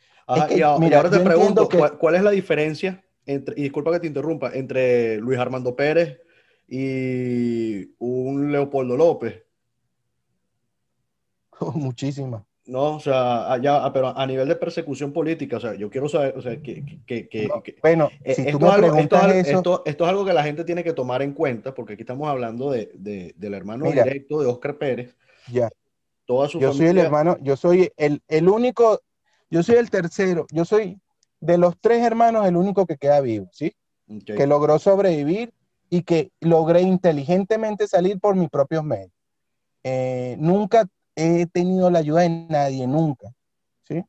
y, 0.50 0.62
ahora 0.62 1.10
te 1.10 1.18
pregunto, 1.18 1.68
¿cuál, 1.98 2.14
es 2.14 2.22
la 2.22 2.30
diferencia 2.30 3.03
entre, 3.26 3.54
y 3.58 3.62
disculpa 3.62 3.92
que 3.92 4.00
te 4.00 4.06
interrumpa, 4.06 4.52
entre 4.54 5.18
Luis 5.18 5.38
Armando 5.38 5.74
Pérez 5.74 6.20
y 6.68 7.94
un 7.98 8.52
Leopoldo 8.52 8.96
López? 8.96 9.42
Oh, 11.60 11.70
muchísimas. 11.70 12.42
No, 12.66 12.96
o 12.96 13.00
sea, 13.00 13.52
allá, 13.52 13.90
pero 13.92 14.16
a 14.16 14.26
nivel 14.26 14.48
de 14.48 14.56
persecución 14.56 15.12
política, 15.12 15.58
o 15.58 15.60
sea, 15.60 15.74
yo 15.74 15.90
quiero 15.90 16.08
saber, 16.08 16.36
o 16.36 16.40
sea, 16.40 16.60
que... 16.62 17.02
que, 17.06 17.28
que, 17.28 17.48
bueno, 17.82 18.10
eh, 18.22 18.34
si 18.34 18.50
tú 18.50 18.58
me 18.58 18.68
eso... 19.40 19.58
Esto, 19.58 19.82
esto, 19.84 20.04
es 20.04 20.10
algo 20.10 20.24
que 20.24 20.32
la 20.32 20.42
gente 20.42 20.64
tiene 20.64 20.82
que 20.82 20.94
tomar 20.94 21.20
en 21.20 21.34
cuenta, 21.34 21.74
porque 21.74 21.92
aquí 21.92 22.02
estamos 22.02 22.26
hablando 22.26 22.70
de, 22.70 22.90
de 22.94 23.34
del 23.36 23.52
hermano 23.52 23.90
directo 23.90 24.40
de 24.40 24.46
Oscar 24.46 24.78
Pérez. 24.78 25.14
Ya. 25.52 25.68
Toda 26.24 26.48
su 26.48 26.58
yo 26.58 26.72
soy 26.72 26.86
el 26.86 26.98
hermano, 26.98 27.36
yo 27.42 27.54
soy 27.54 27.92
el, 27.98 28.22
el 28.28 28.48
único, 28.48 29.02
yo 29.50 29.62
soy 29.62 29.76
el 29.76 29.90
tercero, 29.90 30.46
yo 30.50 30.64
soy 30.64 30.98
de 31.44 31.58
los 31.58 31.78
tres 31.78 32.02
hermanos 32.02 32.46
el 32.46 32.56
único 32.56 32.86
que 32.86 32.96
queda 32.96 33.20
vivo, 33.20 33.48
¿sí? 33.52 33.76
Que 34.24 34.46
logró 34.46 34.78
sobrevivir 34.78 35.52
y 35.90 36.02
que 36.02 36.30
logré 36.40 36.80
inteligentemente 36.80 37.86
salir 37.86 38.18
por 38.18 38.34
mis 38.34 38.48
propios 38.48 38.82
medios. 38.82 39.12
Eh, 39.82 40.36
nunca 40.38 40.86
he 41.14 41.46
tenido 41.46 41.90
la 41.90 41.98
ayuda 41.98 42.22
de 42.22 42.46
nadie, 42.48 42.86
nunca. 42.86 43.28
¿sí? 43.82 44.02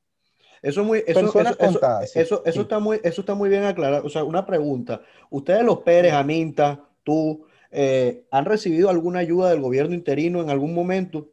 Eso, 0.61 0.85
muy, 0.85 1.03
eso, 1.05 1.19
eso, 1.19 2.43
eso, 2.45 2.61
está 2.61 2.79
muy, 2.79 3.01
eso 3.03 3.21
está 3.21 3.35
muy 3.35 3.49
bien 3.49 3.65
aclarado. 3.65 4.05
O 4.05 4.09
sea, 4.09 4.23
una 4.23 4.45
pregunta. 4.45 5.01
Ustedes 5.29 5.63
los 5.63 5.79
Pérez, 5.79 6.13
Aminta, 6.13 6.87
tú, 7.03 7.45
eh, 7.69 8.25
¿han 8.31 8.45
recibido 8.45 8.89
alguna 8.89 9.19
ayuda 9.19 9.49
del 9.49 9.59
gobierno 9.59 9.93
interino 9.93 10.41
en 10.41 10.49
algún 10.49 10.73
momento? 10.73 11.31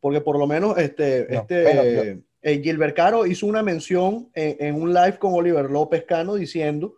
Porque 0.00 0.20
por 0.20 0.38
lo 0.38 0.46
menos 0.46 0.76
este, 0.76 1.34
este 1.34 2.22
eh, 2.48 2.60
Gilbert 2.62 2.96
Caro 2.96 3.26
hizo 3.26 3.46
una 3.46 3.62
mención 3.62 4.28
en, 4.34 4.74
un 4.74 4.92
live 4.92 5.18
con 5.18 5.34
Oliver 5.34 5.70
López 5.70 6.04
Cano 6.04 6.34
diciendo 6.34 6.96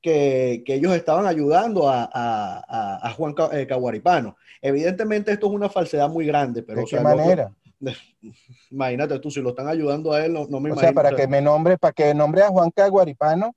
que, 0.00 0.62
que 0.64 0.74
ellos 0.74 0.94
estaban 0.94 1.26
ayudando 1.26 1.88
a, 1.88 2.08
a, 2.12 3.08
a 3.08 3.10
Juan 3.12 3.34
eh, 3.52 3.66
Caguaripano. 3.66 4.36
Evidentemente 4.60 5.32
esto 5.32 5.46
es 5.46 5.52
una 5.52 5.68
falsedad 5.68 6.08
muy 6.08 6.26
grande, 6.26 6.62
pero... 6.62 6.80
¿De 6.80 6.86
qué 6.86 7.00
manera? 7.00 7.52
imagínate 8.70 9.18
tú, 9.18 9.30
si 9.30 9.40
lo 9.40 9.50
están 9.50 9.68
ayudando 9.68 10.12
a 10.12 10.24
él, 10.24 10.32
no, 10.32 10.46
me 10.46 10.70
imagino. 10.70 10.74
O 10.74 10.80
sea, 10.80 10.92
para 10.92 11.14
que 11.14 11.26
me 11.26 11.40
nombre, 11.40 11.78
para 11.78 11.92
que 11.92 12.14
nombre 12.14 12.42
a 12.42 12.48
Juan 12.48 12.70
Caguaripano, 12.70 13.54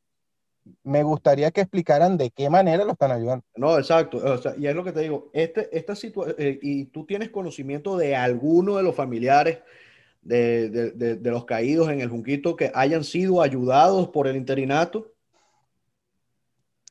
me 0.84 1.02
gustaría 1.04 1.50
que 1.52 1.62
explicaran 1.62 2.18
de 2.18 2.30
qué 2.30 2.50
manera 2.50 2.84
lo 2.84 2.92
están 2.92 3.12
ayudando. 3.12 3.44
No, 3.56 3.78
exacto. 3.78 4.18
O 4.18 4.38
sea, 4.38 4.54
y 4.58 4.68
es 4.68 4.76
lo 4.76 4.84
que 4.84 4.92
te 4.92 5.02
digo, 5.02 5.30
este, 5.34 5.76
esta 5.76 5.96
situación, 5.96 6.36
eh, 6.38 6.60
y 6.62 6.86
tú 6.86 7.06
tienes 7.06 7.30
conocimiento 7.30 7.98
de 7.98 8.16
alguno 8.16 8.78
de 8.78 8.84
los 8.84 8.96
familiares 8.96 9.60
de, 10.22 10.70
de, 10.70 11.16
de, 11.16 11.32
los 11.32 11.46
caídos 11.46 11.90
en 11.90 12.02
el 12.02 12.10
Junquito 12.10 12.56
que 12.56 12.72
hayan 12.76 13.04
sido 13.04 13.42
ayudados 13.42 14.10
por 14.10 14.28
el 14.28 14.36
interinato. 14.36 15.12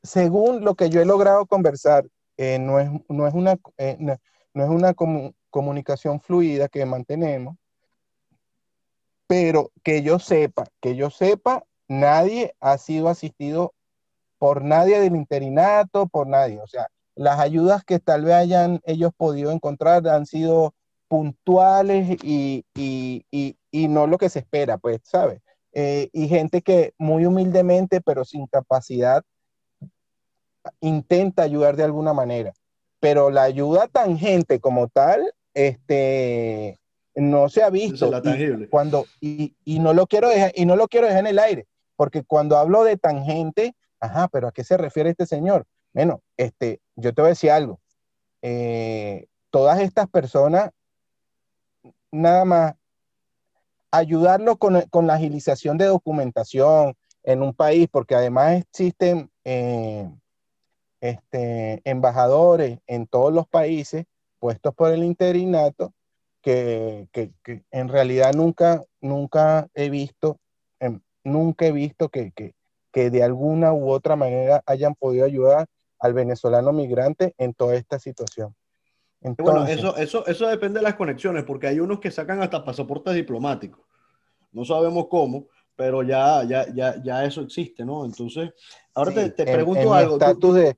Según 0.03 0.63
lo 0.63 0.75
que 0.75 0.89
yo 0.89 1.01
he 1.01 1.05
logrado 1.05 1.45
conversar, 1.45 2.07
eh, 2.37 2.59
no, 2.59 2.79
es, 2.79 2.89
no, 3.07 3.27
es, 3.27 3.33
una, 3.33 3.57
eh, 3.77 3.97
no, 3.99 4.13
es 4.63 4.69
una 4.69 4.93
comunicación 5.49 6.19
fluida 6.19 6.67
que 6.67 6.85
mantenemos, 6.85 7.55
pero 9.27 9.71
que 9.83 10.01
yo 10.01 10.19
sepa, 10.19 10.65
que 10.81 10.95
yo 10.95 11.09
sepa, 11.09 11.63
nadie 11.87 12.55
ha 12.59 12.77
sido 12.77 13.07
asistido 13.07 13.73
por 14.37 14.63
nadie 14.63 14.99
del 14.99 15.15
interinato, 15.15 16.07
por 16.07 16.27
nadie. 16.27 16.59
O 16.59 16.67
sea, 16.67 16.87
las 17.15 17.39
ayudas 17.39 17.83
que 17.85 17.99
tal 17.99 18.25
vez 18.25 18.33
hayan 18.33 18.81
ellos 18.85 19.11
podido 19.15 19.51
encontrar 19.51 20.07
han 20.07 20.25
sido 20.25 20.73
puntuales 21.11 22.23
y, 22.23 22.63
y, 22.73 23.25
y, 23.69 23.87
no 23.89 24.07
lo 24.07 24.17
que 24.17 24.29
se 24.29 24.39
espera, 24.39 24.77
pues, 24.77 25.01
¿sabes? 25.03 25.41
Eh, 25.73 26.07
y 26.13 26.29
gente 26.29 26.61
que 26.61 26.93
muy 26.97 27.25
humildemente, 27.25 27.99
pero 27.99 28.23
sin 28.23 28.47
capacidad, 28.47 29.21
intenta 30.79 31.43
ayudar 31.43 31.75
de 31.75 31.83
alguna 31.83 32.13
manera. 32.13 32.53
Pero 33.01 33.29
la 33.29 33.43
ayuda 33.43 33.89
tangente 33.89 34.61
como 34.61 34.87
tal, 34.87 35.33
este, 35.53 36.79
no 37.13 37.49
se 37.49 37.61
ha 37.61 37.69
visto. 37.69 38.09
y, 38.23 38.67
cuando, 38.67 39.05
y, 39.19 39.53
y, 39.65 39.79
no 39.79 39.93
lo 39.93 40.07
quiero 40.07 40.29
dejar, 40.29 40.53
y 40.55 40.65
no 40.65 40.77
lo 40.77 40.87
quiero 40.87 41.07
dejar 41.07 41.25
en 41.25 41.27
el 41.27 41.39
aire, 41.39 41.67
porque 41.97 42.23
cuando 42.23 42.55
hablo 42.55 42.85
de 42.85 42.95
tangente, 42.95 43.75
ajá, 43.99 44.29
pero 44.29 44.47
¿a 44.47 44.53
qué 44.53 44.63
se 44.63 44.77
refiere 44.77 45.09
este 45.09 45.25
señor? 45.25 45.65
Bueno, 45.93 46.21
este, 46.37 46.79
yo 46.95 47.13
te 47.13 47.21
voy 47.21 47.27
a 47.27 47.35
decir 47.35 47.51
algo. 47.51 47.81
Eh, 48.41 49.27
todas 49.49 49.81
estas 49.81 50.07
personas, 50.07 50.71
nada 52.11 52.45
más 52.45 52.75
ayudarlo 53.91 54.57
con, 54.57 54.81
con, 54.89 55.07
la 55.07 55.15
agilización 55.15 55.77
de 55.77 55.85
documentación 55.85 56.95
en 57.23 57.41
un 57.41 57.53
país, 57.53 57.87
porque 57.91 58.15
además 58.15 58.61
existen 58.61 59.29
eh, 59.43 60.09
este, 61.01 61.81
embajadores 61.83 62.79
en 62.87 63.07
todos 63.07 63.33
los 63.33 63.47
países 63.47 64.05
puestos 64.39 64.73
por 64.73 64.91
el 64.91 65.03
interinato 65.03 65.93
que, 66.41 67.07
que, 67.11 67.31
en 67.71 67.89
realidad 67.89 68.33
nunca, 68.33 68.83
nunca 68.99 69.67
he 69.73 69.89
visto, 69.89 70.39
em, 70.79 70.99
nunca 71.23 71.65
he 71.65 71.71
visto 71.71 72.09
que, 72.09 72.31
que 72.91 73.09
de 73.09 73.23
alguna 73.23 73.73
u 73.73 73.89
otra 73.89 74.15
manera 74.15 74.63
hayan 74.65 74.95
podido 74.95 75.25
ayudar 75.25 75.67
al 75.99 76.13
venezolano 76.13 76.73
migrante 76.73 77.35
en 77.37 77.53
toda 77.53 77.75
esta 77.75 77.99
situación. 77.99 78.55
Bueno, 79.21 79.65
eso, 79.65 79.95
eso, 79.97 80.25
eso 80.25 80.47
depende 80.47 80.79
de 80.79 80.83
las 80.83 80.95
conexiones, 80.95 81.43
porque 81.43 81.67
hay 81.67 81.79
unos 81.79 81.99
que 81.99 82.11
sacan 82.11 82.41
hasta 82.41 82.63
pasaportes 82.63 83.13
diplomáticos. 83.13 83.81
No 84.51 84.65
sabemos 84.65 85.07
cómo, 85.09 85.47
pero 85.75 86.03
ya, 86.03 86.43
ya, 86.43 86.65
ya, 86.73 87.01
ya 87.03 87.25
eso 87.25 87.41
existe, 87.41 87.85
¿no? 87.85 88.05
Entonces, 88.05 88.51
ahora 88.93 89.13
te, 89.13 89.29
te, 89.29 89.43
pregunto 89.43 89.93
algo. 89.93 90.13
Estatus 90.13 90.55
de, 90.55 90.75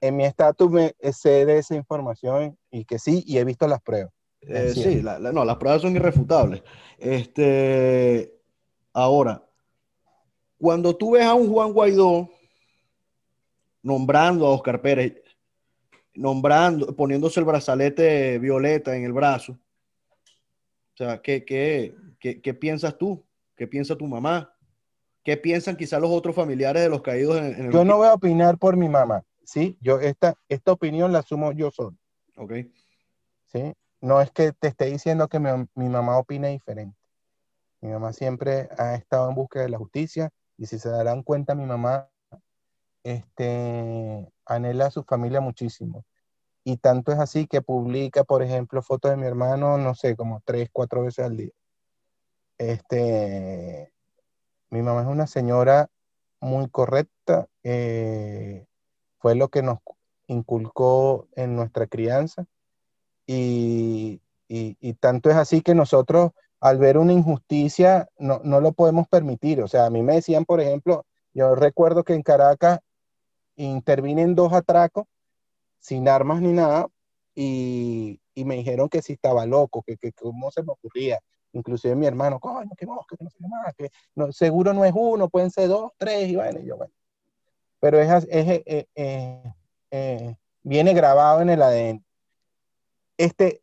en 0.00 0.16
mi 0.16 0.24
estatus 0.24 0.70
me 0.70 0.94
sé 1.12 1.46
de 1.46 1.58
esa 1.58 1.74
información 1.74 2.56
y 2.70 2.84
que 2.84 2.98
sí, 2.98 3.24
y 3.26 3.38
he 3.38 3.44
visto 3.44 3.66
las 3.66 3.80
pruebas. 3.80 4.12
Eh, 4.42 4.72
sí, 4.74 5.02
no, 5.02 5.44
las 5.44 5.56
pruebas 5.56 5.82
son 5.82 5.96
irrefutables. 5.96 6.62
Este, 6.98 8.34
ahora, 8.92 9.44
cuando 10.58 10.96
tú 10.96 11.12
ves 11.12 11.24
a 11.24 11.34
un 11.34 11.52
Juan 11.52 11.72
Guaidó 11.72 12.30
nombrando 13.82 14.46
a 14.46 14.50
Oscar 14.50 14.80
Pérez, 14.80 15.22
nombrando, 16.18 16.94
poniéndose 16.94 17.40
el 17.40 17.46
brazalete 17.46 18.38
violeta 18.38 18.96
en 18.96 19.04
el 19.04 19.12
brazo, 19.12 19.52
o 19.52 20.96
sea, 20.96 21.22
¿qué, 21.22 21.44
qué, 21.44 21.94
qué, 22.18 22.54
piensas 22.54 22.98
tú? 22.98 23.24
¿Qué 23.54 23.68
piensa 23.68 23.96
tu 23.96 24.06
mamá? 24.06 24.52
¿Qué 25.22 25.36
piensan 25.36 25.76
quizás 25.76 26.00
los 26.00 26.10
otros 26.10 26.34
familiares 26.34 26.82
de 26.82 26.88
los 26.88 27.02
caídos 27.02 27.36
en, 27.38 27.54
en 27.54 27.66
el... 27.66 27.72
Yo 27.72 27.84
no 27.84 27.98
voy 27.98 28.08
a 28.08 28.14
opinar 28.14 28.58
por 28.58 28.76
mi 28.76 28.88
mamá. 28.88 29.24
¿sí? 29.48 29.78
Yo 29.80 29.98
esta, 30.00 30.34
esta 30.48 30.72
opinión 30.72 31.12
la 31.12 31.20
asumo 31.20 31.52
yo 31.52 31.70
solo. 31.70 31.96
Ok. 32.36 32.52
¿Sí? 33.46 33.72
No 34.00 34.20
es 34.20 34.30
que 34.30 34.52
te 34.52 34.68
esté 34.68 34.86
diciendo 34.86 35.26
que 35.28 35.38
mi, 35.38 35.48
mi, 35.74 35.88
mamá 35.88 36.18
opine 36.18 36.50
diferente. 36.50 36.96
Mi 37.80 37.90
mamá 37.90 38.12
siempre 38.12 38.68
ha 38.76 38.94
estado 38.94 39.28
en 39.28 39.34
búsqueda 39.34 39.62
de 39.62 39.70
la 39.70 39.78
justicia 39.78 40.30
y 40.58 40.66
si 40.66 40.78
se 40.78 40.90
darán 40.90 41.22
cuenta, 41.22 41.54
mi 41.54 41.64
mamá 41.64 42.10
este, 43.02 44.30
anhela 44.48 44.86
a 44.86 44.90
su 44.90 45.04
familia 45.04 45.40
muchísimo. 45.40 46.04
Y 46.64 46.78
tanto 46.78 47.12
es 47.12 47.18
así 47.18 47.46
que 47.46 47.62
publica, 47.62 48.24
por 48.24 48.42
ejemplo, 48.42 48.82
fotos 48.82 49.10
de 49.10 49.16
mi 49.16 49.26
hermano, 49.26 49.78
no 49.78 49.94
sé, 49.94 50.16
como 50.16 50.42
tres, 50.44 50.68
cuatro 50.72 51.02
veces 51.02 51.24
al 51.24 51.36
día. 51.36 51.52
Este, 52.58 53.92
mi 54.70 54.82
mamá 54.82 55.02
es 55.02 55.06
una 55.06 55.26
señora 55.26 55.88
muy 56.40 56.68
correcta, 56.68 57.46
eh, 57.62 58.66
fue 59.18 59.34
lo 59.34 59.48
que 59.48 59.62
nos 59.62 59.78
inculcó 60.26 61.28
en 61.36 61.56
nuestra 61.56 61.86
crianza. 61.86 62.46
Y, 63.26 64.20
tanto 65.00 65.30
es 65.30 65.36
así 65.36 65.60
que 65.60 65.74
nosotros 65.74 66.32
al 66.60 66.78
ver 66.78 66.98
una 66.98 67.12
injusticia 67.12 68.08
no, 68.18 68.40
lo 68.42 68.72
podemos 68.72 69.06
permitir. 69.08 69.62
O 69.62 69.68
sea, 69.68 69.86
a 69.86 69.90
mí 69.90 70.02
me 70.02 70.14
decían, 70.14 70.44
por 70.44 70.60
ejemplo, 70.60 71.04
yo 71.34 71.54
recuerdo 71.54 72.04
que 72.04 72.14
en 72.14 72.22
Caracas 72.22 72.80
intervinen 73.64 74.34
dos 74.34 74.52
atracos 74.52 75.06
sin 75.80 76.08
armas 76.08 76.40
ni 76.40 76.52
nada 76.52 76.88
y, 77.34 78.20
y 78.34 78.44
me 78.44 78.56
dijeron 78.56 78.88
que 78.88 79.02
si 79.02 79.14
estaba 79.14 79.46
loco, 79.46 79.82
que, 79.82 79.96
que 79.96 80.12
cómo 80.12 80.50
se 80.50 80.62
me 80.62 80.72
ocurría. 80.72 81.20
Inclusive 81.52 81.96
mi 81.96 82.06
hermano, 82.06 82.38
coño, 82.38 82.70
qué 82.76 82.86
mosca, 82.86 83.16
que 83.16 83.24
no 83.24 83.30
sé 83.30 83.38
más, 83.40 83.74
que 83.74 83.90
seguro 84.32 84.74
no 84.74 84.84
es 84.84 84.92
uno, 84.94 85.28
pueden 85.28 85.50
ser 85.50 85.68
dos, 85.68 85.92
tres, 85.96 86.28
y 86.28 86.36
bueno, 86.36 86.60
y 86.60 86.66
yo, 86.66 86.76
bueno. 86.76 86.92
Pero 87.80 88.00
es, 88.00 88.24
es 88.28 88.48
eh, 88.66 88.88
eh, 88.94 89.42
eh, 89.90 90.36
viene 90.62 90.94
grabado 90.94 91.40
en 91.40 91.50
el 91.50 91.62
ADN. 91.62 92.04
Este, 93.16 93.62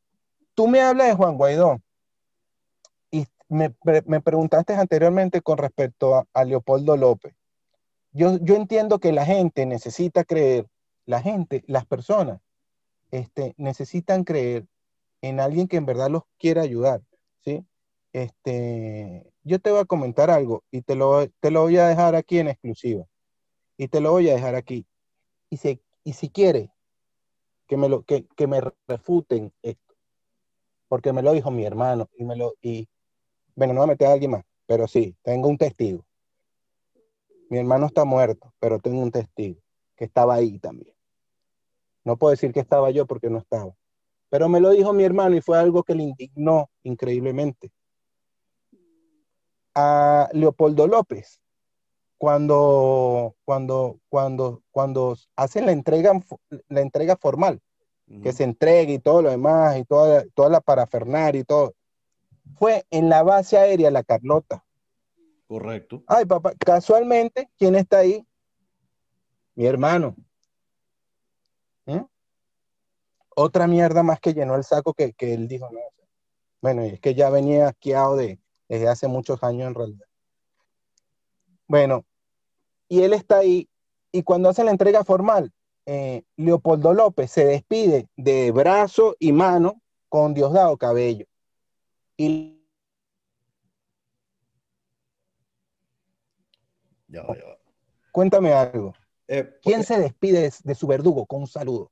tú 0.55 0.67
me 0.67 0.81
hablas 0.81 1.07
de 1.07 1.15
Juan 1.15 1.37
Guaidó 1.37 1.81
y 3.11 3.25
me, 3.49 3.73
me 4.05 4.21
preguntaste 4.21 4.73
anteriormente 4.73 5.41
con 5.41 5.57
respecto 5.57 6.27
a 6.33 6.43
Leopoldo 6.43 6.97
López. 6.97 7.35
Yo, 8.15 8.37
entiendo 8.55 8.99
que 8.99 9.11
la 9.11 9.25
gente 9.25 9.65
necesita 9.65 10.23
creer, 10.23 10.67
la 11.05 11.21
gente, 11.21 11.65
las 11.67 11.85
personas, 11.85 12.39
este, 13.11 13.53
necesitan 13.57 14.23
creer 14.23 14.65
en 15.21 15.41
alguien 15.41 15.67
que 15.67 15.75
en 15.75 15.85
verdad 15.85 16.09
los 16.09 16.23
quiera 16.37 16.61
ayudar, 16.61 17.01
¿sí? 17.43 17.65
Este, 18.13 19.29
yo 19.43 19.59
te 19.59 19.69
voy 19.69 19.81
a 19.81 19.85
comentar 19.85 20.29
algo 20.31 20.63
y 20.71 20.81
te 20.81 20.95
lo, 20.95 21.27
te 21.41 21.51
lo 21.51 21.63
voy 21.63 21.75
a 21.77 21.87
dejar 21.87 22.15
aquí 22.15 22.39
en 22.39 22.47
exclusiva. 22.47 23.03
Y 23.75 23.89
te 23.89 23.99
lo 23.99 24.11
voy 24.11 24.29
a 24.29 24.35
dejar 24.35 24.55
aquí. 24.55 24.85
Y 25.49 25.57
si, 25.57 25.81
y 26.05 26.13
si 26.13 26.29
quiere 26.29 26.71
que 27.67 27.75
me, 27.75 27.89
lo, 27.89 28.03
que, 28.03 28.27
que 28.37 28.47
me 28.47 28.61
refuten 28.87 29.51
esto, 29.61 29.93
porque 30.87 31.11
me 31.11 31.21
lo 31.21 31.33
dijo 31.33 31.51
mi 31.51 31.65
hermano 31.65 32.07
y 32.17 32.23
me 32.23 32.37
lo, 32.37 32.53
y, 32.61 32.87
bueno, 33.55 33.73
no 33.73 33.81
voy 33.81 33.89
a 33.89 33.91
meter 33.91 34.07
a 34.07 34.13
alguien 34.13 34.31
más, 34.31 34.45
pero 34.65 34.87
sí, 34.87 35.17
tengo 35.21 35.49
un 35.49 35.57
testigo. 35.57 36.05
Mi 37.49 37.57
hermano 37.57 37.85
está 37.87 38.05
muerto, 38.05 38.53
pero 38.59 38.79
tengo 38.79 39.01
un 39.01 39.11
testigo 39.11 39.59
que 39.95 40.05
estaba 40.05 40.35
ahí 40.35 40.59
también. 40.59 40.95
No 42.03 42.17
puedo 42.17 42.31
decir 42.31 42.51
que 42.51 42.59
estaba 42.59 42.91
yo 42.91 43.05
porque 43.05 43.29
no 43.29 43.37
estaba. 43.37 43.73
Pero 44.29 44.49
me 44.49 44.59
lo 44.59 44.71
dijo 44.71 44.93
mi 44.93 45.03
hermano 45.03 45.35
y 45.35 45.41
fue 45.41 45.57
algo 45.57 45.83
que 45.83 45.95
le 45.95 46.03
indignó 46.03 46.69
increíblemente. 46.83 47.71
A 49.73 50.29
Leopoldo 50.33 50.87
López, 50.87 51.41
cuando, 52.17 53.35
cuando, 53.45 53.99
cuando, 54.09 54.61
cuando 54.71 55.17
hacen 55.35 55.65
la 55.65 55.71
entrega, 55.71 56.11
la 56.69 56.81
entrega 56.81 57.15
formal, 57.15 57.61
que 58.21 58.33
se 58.33 58.43
entregue 58.43 58.93
y 58.93 58.99
todo 58.99 59.21
lo 59.21 59.29
demás, 59.31 59.77
y 59.77 59.85
toda, 59.85 60.25
toda 60.33 60.49
la 60.49 60.61
parafernaria 60.61 61.41
y 61.41 61.43
todo, 61.43 61.73
fue 62.57 62.85
en 62.91 63.09
la 63.09 63.23
base 63.23 63.57
aérea 63.57 63.89
La 63.89 64.03
Carlota. 64.03 64.64
Correcto. 65.47 66.03
Ay, 66.07 66.25
papá, 66.25 66.53
casualmente, 66.57 67.49
¿quién 67.57 67.75
está 67.75 67.99
ahí? 67.99 68.25
Mi 69.53 69.65
hermano. 69.65 70.15
¿Mm? 71.85 72.01
Otra 73.35 73.67
mierda 73.67 74.01
más 74.03 74.19
que 74.19 74.33
llenó 74.33 74.55
el 74.55 74.63
saco 74.63 74.93
que, 74.93 75.13
que 75.13 75.33
él 75.33 75.47
dijo, 75.47 75.69
no. 75.71 75.79
Bueno, 76.61 76.81
es 76.81 76.99
que 76.99 77.13
ya 77.13 77.29
venía 77.29 77.67
asqueado 77.67 78.15
de, 78.15 78.39
desde 78.67 78.87
hace 78.87 79.07
muchos 79.07 79.43
años 79.43 79.67
en 79.67 79.75
realidad. 79.75 80.07
Bueno, 81.67 82.05
y 82.87 83.01
él 83.01 83.13
está 83.13 83.39
ahí, 83.39 83.69
y 84.11 84.23
cuando 84.23 84.49
hace 84.49 84.63
la 84.63 84.71
entrega 84.71 85.03
formal, 85.03 85.51
eh, 85.85 86.23
Leopoldo 86.35 86.93
López 86.93 87.31
se 87.31 87.45
despide 87.45 88.07
de 88.15 88.51
brazo 88.51 89.15
y 89.19 89.31
mano 89.31 89.81
con 90.09 90.33
Diosdado 90.33 90.77
Cabello. 90.77 91.25
Y 92.17 92.54
ya, 97.15 97.35
ya. 97.35 97.57
Cuéntame 98.11 98.53
algo. 98.53 98.93
Eh, 99.27 99.57
¿Quién 99.61 99.83
se 99.83 99.99
despide 99.99 100.51
de 100.63 100.75
su 100.75 100.87
verdugo 100.87 101.25
con 101.25 101.41
un 101.41 101.47
saludo? 101.47 101.91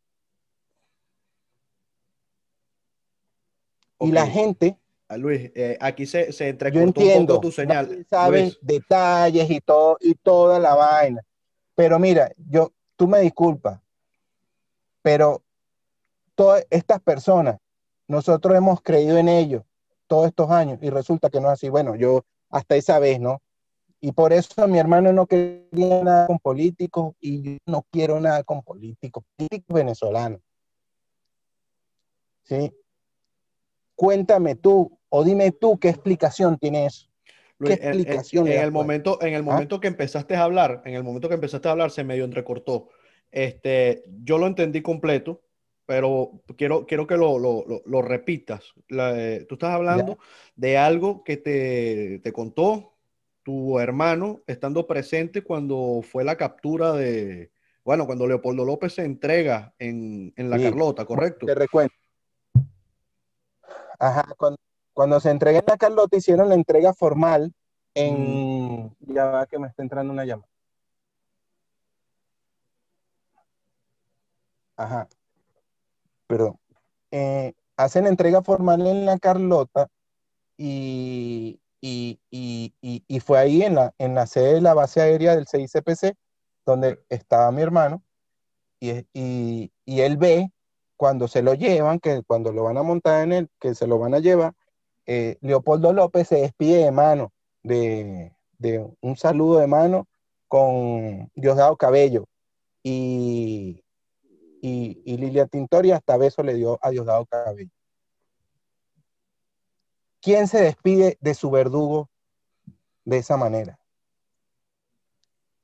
Y 3.99 4.11
la 4.11 4.27
gente. 4.27 4.77
Ah, 5.07 5.17
Luis, 5.17 5.51
eh, 5.55 5.77
aquí 5.79 6.05
se, 6.05 6.31
se 6.31 6.49
entrecortó 6.49 7.01
un 7.01 7.27
poco 7.27 7.41
tu 7.41 7.51
señal. 7.51 8.05
Saben 8.09 8.51
detalles 8.61 9.49
y 9.49 9.59
todo 9.61 9.97
y 9.99 10.15
toda 10.15 10.59
la 10.59 10.75
vaina. 10.75 11.21
Pero 11.75 11.99
mira, 11.99 12.31
yo, 12.37 12.71
tú 12.95 13.07
me 13.07 13.19
disculpas, 13.19 13.79
pero 15.01 15.43
todas 16.35 16.65
estas 16.69 17.01
personas, 17.01 17.57
nosotros 18.07 18.55
hemos 18.55 18.81
creído 18.81 19.17
en 19.17 19.27
ellos 19.27 19.63
todos 20.07 20.27
estos 20.27 20.49
años 20.51 20.79
y 20.81 20.89
resulta 20.89 21.29
que 21.29 21.39
no 21.39 21.47
es 21.47 21.53
así. 21.53 21.69
Bueno, 21.69 21.95
yo 21.95 22.25
hasta 22.49 22.75
esa 22.75 22.99
vez, 22.99 23.19
¿no? 23.19 23.41
Y 24.05 24.11
por 24.11 24.33
eso 24.33 24.67
mi 24.67 24.79
hermano 24.79 25.13
no 25.13 25.25
quería 25.27 26.03
nada 26.03 26.27
con 26.27 26.37
políticos 26.37 27.15
y 27.21 27.41
yo 27.41 27.57
no 27.65 27.85
quiero 27.89 28.19
nada 28.19 28.43
con 28.43 28.61
políticos, 28.61 29.23
políticos 29.37 29.73
venezolanos. 29.73 30.41
¿Sí? 32.43 32.69
Cuéntame 33.95 34.55
tú 34.55 34.99
o 35.07 35.23
dime 35.23 35.53
tú 35.53 35.79
qué 35.79 35.87
explicación 35.87 36.57
tiene 36.57 36.87
eso. 36.87 37.07
¿Qué 37.63 37.75
explicación 37.75 38.49
en, 38.49 38.61
el 38.61 38.73
momento, 38.73 39.21
en 39.21 39.35
el 39.35 39.39
¿Ah? 39.39 39.45
momento 39.45 39.79
que 39.79 39.87
empezaste 39.87 40.35
a 40.35 40.43
hablar, 40.43 40.81
en 40.83 40.95
el 40.95 41.03
momento 41.05 41.29
que 41.29 41.35
empezaste 41.35 41.69
a 41.69 41.71
hablar, 41.71 41.89
se 41.89 42.03
medio 42.03 42.25
entrecortó. 42.25 42.89
Este, 43.31 44.03
yo 44.21 44.37
lo 44.37 44.47
entendí 44.47 44.81
completo, 44.81 45.43
pero 45.85 46.43
quiero, 46.57 46.85
quiero 46.85 47.07
que 47.07 47.15
lo, 47.15 47.39
lo, 47.39 47.63
lo, 47.85 48.01
repitas. 48.01 48.73
Eh, 48.89 49.45
tú 49.47 49.55
estás 49.55 49.69
hablando 49.69 50.17
de 50.57 50.77
algo 50.77 51.23
que 51.23 51.37
te, 51.37 52.19
te 52.19 52.33
contó 52.33 52.92
tu 53.43 53.79
hermano 53.79 54.41
estando 54.47 54.87
presente 54.87 55.43
cuando 55.43 56.01
fue 56.01 56.23
la 56.23 56.37
captura 56.37 56.93
de, 56.93 57.51
bueno, 57.83 58.05
cuando 58.05 58.27
Leopoldo 58.27 58.63
López 58.63 58.93
se 58.93 59.03
entrega 59.03 59.73
en, 59.77 60.33
en 60.37 60.49
la 60.49 60.57
Carlota, 60.57 61.05
¿correcto? 61.05 61.45
Te 61.45 61.55
recuerdo. 61.55 61.93
Ajá, 63.99 64.25
cuando, 64.93 65.19
se 65.19 65.29
entrega 65.29 65.59
en 65.59 65.65
la 65.67 65.77
Carlota 65.77 66.17
hicieron 66.17 66.49
la 66.49 66.55
entrega 66.55 66.93
formal 66.93 67.53
en... 67.93 68.95
Ya 68.99 69.25
va 69.25 69.45
que 69.45 69.59
me 69.59 69.67
está 69.67 69.83
entrando 69.83 70.13
una 70.13 70.25
llamada. 70.25 70.49
Ajá. 74.75 75.07
Perdón. 76.27 76.57
Eh, 77.11 77.53
hacen 77.77 78.07
entrega 78.07 78.41
formal 78.41 78.85
en 78.87 79.05
la 79.05 79.19
Carlota 79.19 79.87
y, 80.57 81.59
y, 81.85 82.21
y, 82.31 82.73
y, 82.81 83.19
fue 83.19 83.39
ahí 83.39 83.61
en 83.61 83.75
la, 83.75 83.93
en 83.97 84.15
la 84.15 84.25
sede 84.25 84.53
de 84.53 84.61
la 84.61 84.73
base 84.73 85.01
aérea 85.01 85.35
del 85.35 85.47
CICPC, 85.47 86.15
donde 86.65 87.03
estaba 87.09 87.51
mi 87.51 87.61
hermano, 87.61 88.01
y, 88.79 89.05
y, 89.13 90.01
él 90.01 90.15
ve 90.15 90.49
cuando 90.95 91.27
se 91.27 91.41
lo 91.41 91.55
llevan, 91.55 91.99
que 91.99 92.23
cuando 92.23 92.53
lo 92.53 92.63
van 92.63 92.77
a 92.77 92.83
montar 92.83 93.23
en 93.23 93.33
él, 93.33 93.49
que 93.59 93.75
se 93.75 93.85
lo 93.85 93.99
van 93.99 94.13
a 94.13 94.19
llevar, 94.19 94.53
eh, 95.07 95.37
Leopoldo 95.41 95.91
López 95.91 96.29
se 96.29 96.37
despide 96.37 96.85
de 96.85 96.91
mano, 96.91 97.33
de, 97.63 98.33
de 98.59 98.87
un 99.01 99.17
saludo 99.17 99.59
de 99.59 99.67
mano 99.67 100.07
con 100.47 101.29
Diosdado 101.35 101.75
Cabello. 101.75 102.27
Y, 102.81 103.83
y, 104.61 105.01
y 105.03 105.17
Lilia 105.17 105.47
Tintoria 105.47 105.97
hasta 105.97 106.15
beso 106.15 106.43
le 106.43 106.53
dio 106.53 106.79
a 106.81 106.91
Diosdado 106.91 107.25
Cabello. 107.25 107.71
¿Quién 110.23 110.47
se 110.47 110.61
despide 110.61 111.17
de 111.19 111.33
su 111.33 111.51
verdugo 111.51 112.09
de 113.03 113.17
esa 113.17 113.35
manera? 113.35 113.77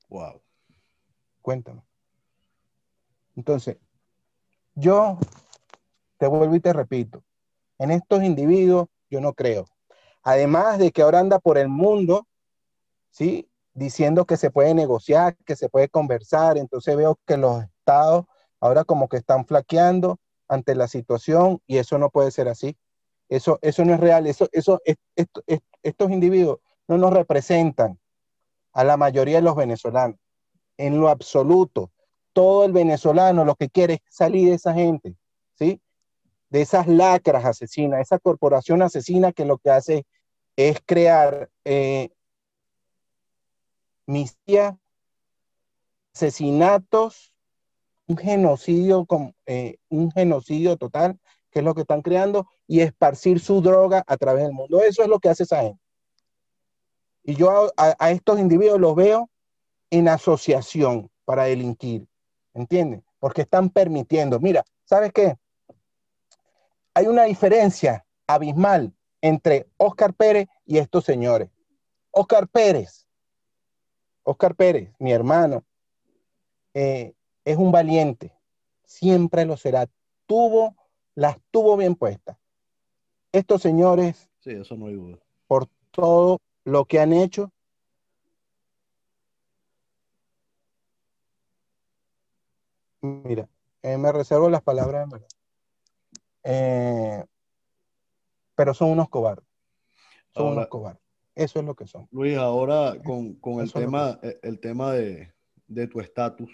Wow. 0.10 0.42
Cuéntame. 1.42 1.82
Entonces, 3.38 3.78
yo 4.76 5.18
te 6.18 6.28
vuelvo 6.28 6.56
y 6.56 6.60
te 6.60 6.74
repito, 6.74 7.24
en 7.78 7.92
estos 7.92 8.22
individuos 8.22 8.90
yo 9.10 9.22
no 9.22 9.32
creo. 9.32 9.64
Además 10.24 10.78
de 10.78 10.92
que 10.92 11.04
ahora 11.04 11.22
anda 11.22 11.40
por 11.40 11.58
el 11.58 11.70
mundo, 11.70 12.28
¿sí? 13.12 13.50
Diciendo 13.74 14.26
que 14.26 14.36
se 14.36 14.52
puede 14.52 14.74
negociar, 14.74 15.38
que 15.46 15.56
se 15.56 15.70
puede 15.70 15.88
conversar. 15.88 16.58
Entonces 16.58 16.98
veo 16.98 17.18
que 17.26 17.38
los 17.38 17.64
estados 17.64 18.26
ahora 18.60 18.84
como 18.84 19.08
que 19.08 19.16
están 19.16 19.46
flaqueando 19.46 20.20
ante 20.50 20.76
la 20.76 20.90
situación 20.90 21.62
y 21.66 21.78
eso 21.78 21.98
no 21.98 22.10
puede 22.10 22.32
ser 22.32 22.50
así. 22.50 22.78
Eso, 23.30 23.60
eso 23.62 23.86
no 23.86 23.94
es 23.94 24.00
real. 24.00 24.28
Eso, 24.28 24.50
eso, 24.52 24.82
estos 25.84 26.12
individuos 26.12 26.60
no 26.88 26.98
nos 26.98 27.14
representan 27.14 28.00
a 28.74 28.84
la 28.84 28.98
mayoría 28.98 29.38
de 29.38 29.44
los 29.44 29.56
venezolanos. 29.56 30.20
En 30.78 31.00
lo 31.00 31.10
absoluto, 31.10 31.92
todo 32.34 32.66
el 32.66 32.72
venezolano 32.72 33.46
lo 33.46 33.56
que 33.56 33.70
quiere 33.70 33.96
es 33.96 34.00
salir 34.10 34.50
de 34.50 34.56
esa 34.56 34.74
gente, 34.74 35.16
¿sí? 35.54 35.80
De 36.50 36.62
esas 36.62 36.88
lacras 36.88 37.46
asesinas, 37.46 38.02
esa 38.02 38.18
corporación 38.18 38.82
asesina 38.82 39.32
que 39.32 39.46
lo 39.46 39.60
que 39.60 39.70
hace 39.70 40.06
es 40.56 40.80
crear 40.86 41.50
eh, 41.64 42.10
asesinatos, 46.14 47.34
un 48.08 48.18
genocidio, 48.18 49.06
eh, 49.46 49.78
un 49.90 50.12
genocidio 50.12 50.78
total 50.78 51.20
que 51.52 51.60
es 51.60 51.66
lo 51.66 51.74
que 51.74 51.82
están 51.82 52.02
creando, 52.02 52.48
y 52.68 52.82
esparcir 52.82 53.40
su 53.40 53.62
droga 53.62 54.04
a 54.08 54.18
través 54.18 54.44
del 54.44 54.54
mundo. 54.54 54.82
Eso 54.82 55.02
es 55.02 55.08
lo 55.08 55.20
que 55.20 55.30
hace 55.30 55.44
esa 55.44 55.62
gente. 55.62 55.82
Y 57.24 57.36
yo 57.36 57.72
a, 57.78 58.12
estos 58.12 58.40
individuos 58.40 58.80
los 58.80 58.96
veo 58.96 59.30
en 59.90 60.08
asociación 60.08 61.10
para 61.26 61.44
delinquir, 61.44 62.08
¿entienden? 62.54 63.04
Porque 63.20 63.42
están 63.42 63.70
permitiendo. 63.70 64.40
Mira, 64.40 64.64
¿sabes 64.86 65.12
qué? 65.12 65.36
hay 67.00 67.08
una 67.08 67.24
diferencia 67.24 68.06
abismal 68.28 68.94
entre 69.22 69.70
Oscar 69.78 70.14
Pérez 70.14 70.48
y 70.66 70.80
estos 70.80 71.06
señores. 71.06 71.50
Oscar 72.12 72.48
Pérez, 72.50 73.08
Oscar 74.24 74.54
Pérez, 74.54 74.92
mi 75.00 75.14
hermano, 75.14 75.64
eh, 76.74 77.14
es 77.46 77.56
un 77.56 77.72
valiente, 77.72 78.34
siempre 78.84 79.46
lo 79.46 79.56
será. 79.56 79.88
Tuvo, 80.26 80.76
las 81.16 81.38
tuvo 81.52 81.78
bien 81.78 81.96
puestas. 81.96 82.38
Estos 83.32 83.62
señores, 83.62 84.30
sí, 84.40 84.52
eso 84.52 84.76
no 84.76 84.88
hay 84.88 84.96
duda. 84.96 85.20
por 85.48 85.68
todo 85.92 86.40
lo 86.64 86.86
que 86.86 87.00
han 87.00 87.14
hecho, 87.14 87.52
mira, 93.02 93.48
eh, 93.82 93.98
me 93.98 94.12
reservo 94.12 94.50
las 94.50 94.62
palabras. 94.62 95.08
Eh, 96.44 97.24
pero 98.56 98.74
son 98.74 98.90
unos 98.90 99.10
cobardes. 99.10 99.46
Son 100.34 100.48
unos 100.48 100.68
cobardes. 100.68 101.02
Eso 101.36 101.60
es 101.60 101.66
lo 101.66 101.76
que 101.76 101.88
son. 101.88 102.08
Luis, 102.12 102.38
ahora 102.38 102.96
con, 103.04 103.38
el, 103.62 103.72
tema, 103.72 104.20
eh, 104.22 104.40
el 104.42 104.60
tema 104.60 104.94
de, 104.94 105.32
tu 105.88 106.02
estatus, 106.02 106.52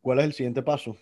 ¿cuál 0.00 0.18
es 0.20 0.24
el 0.24 0.32
siguiente 0.32 0.62
paso? 0.62 0.96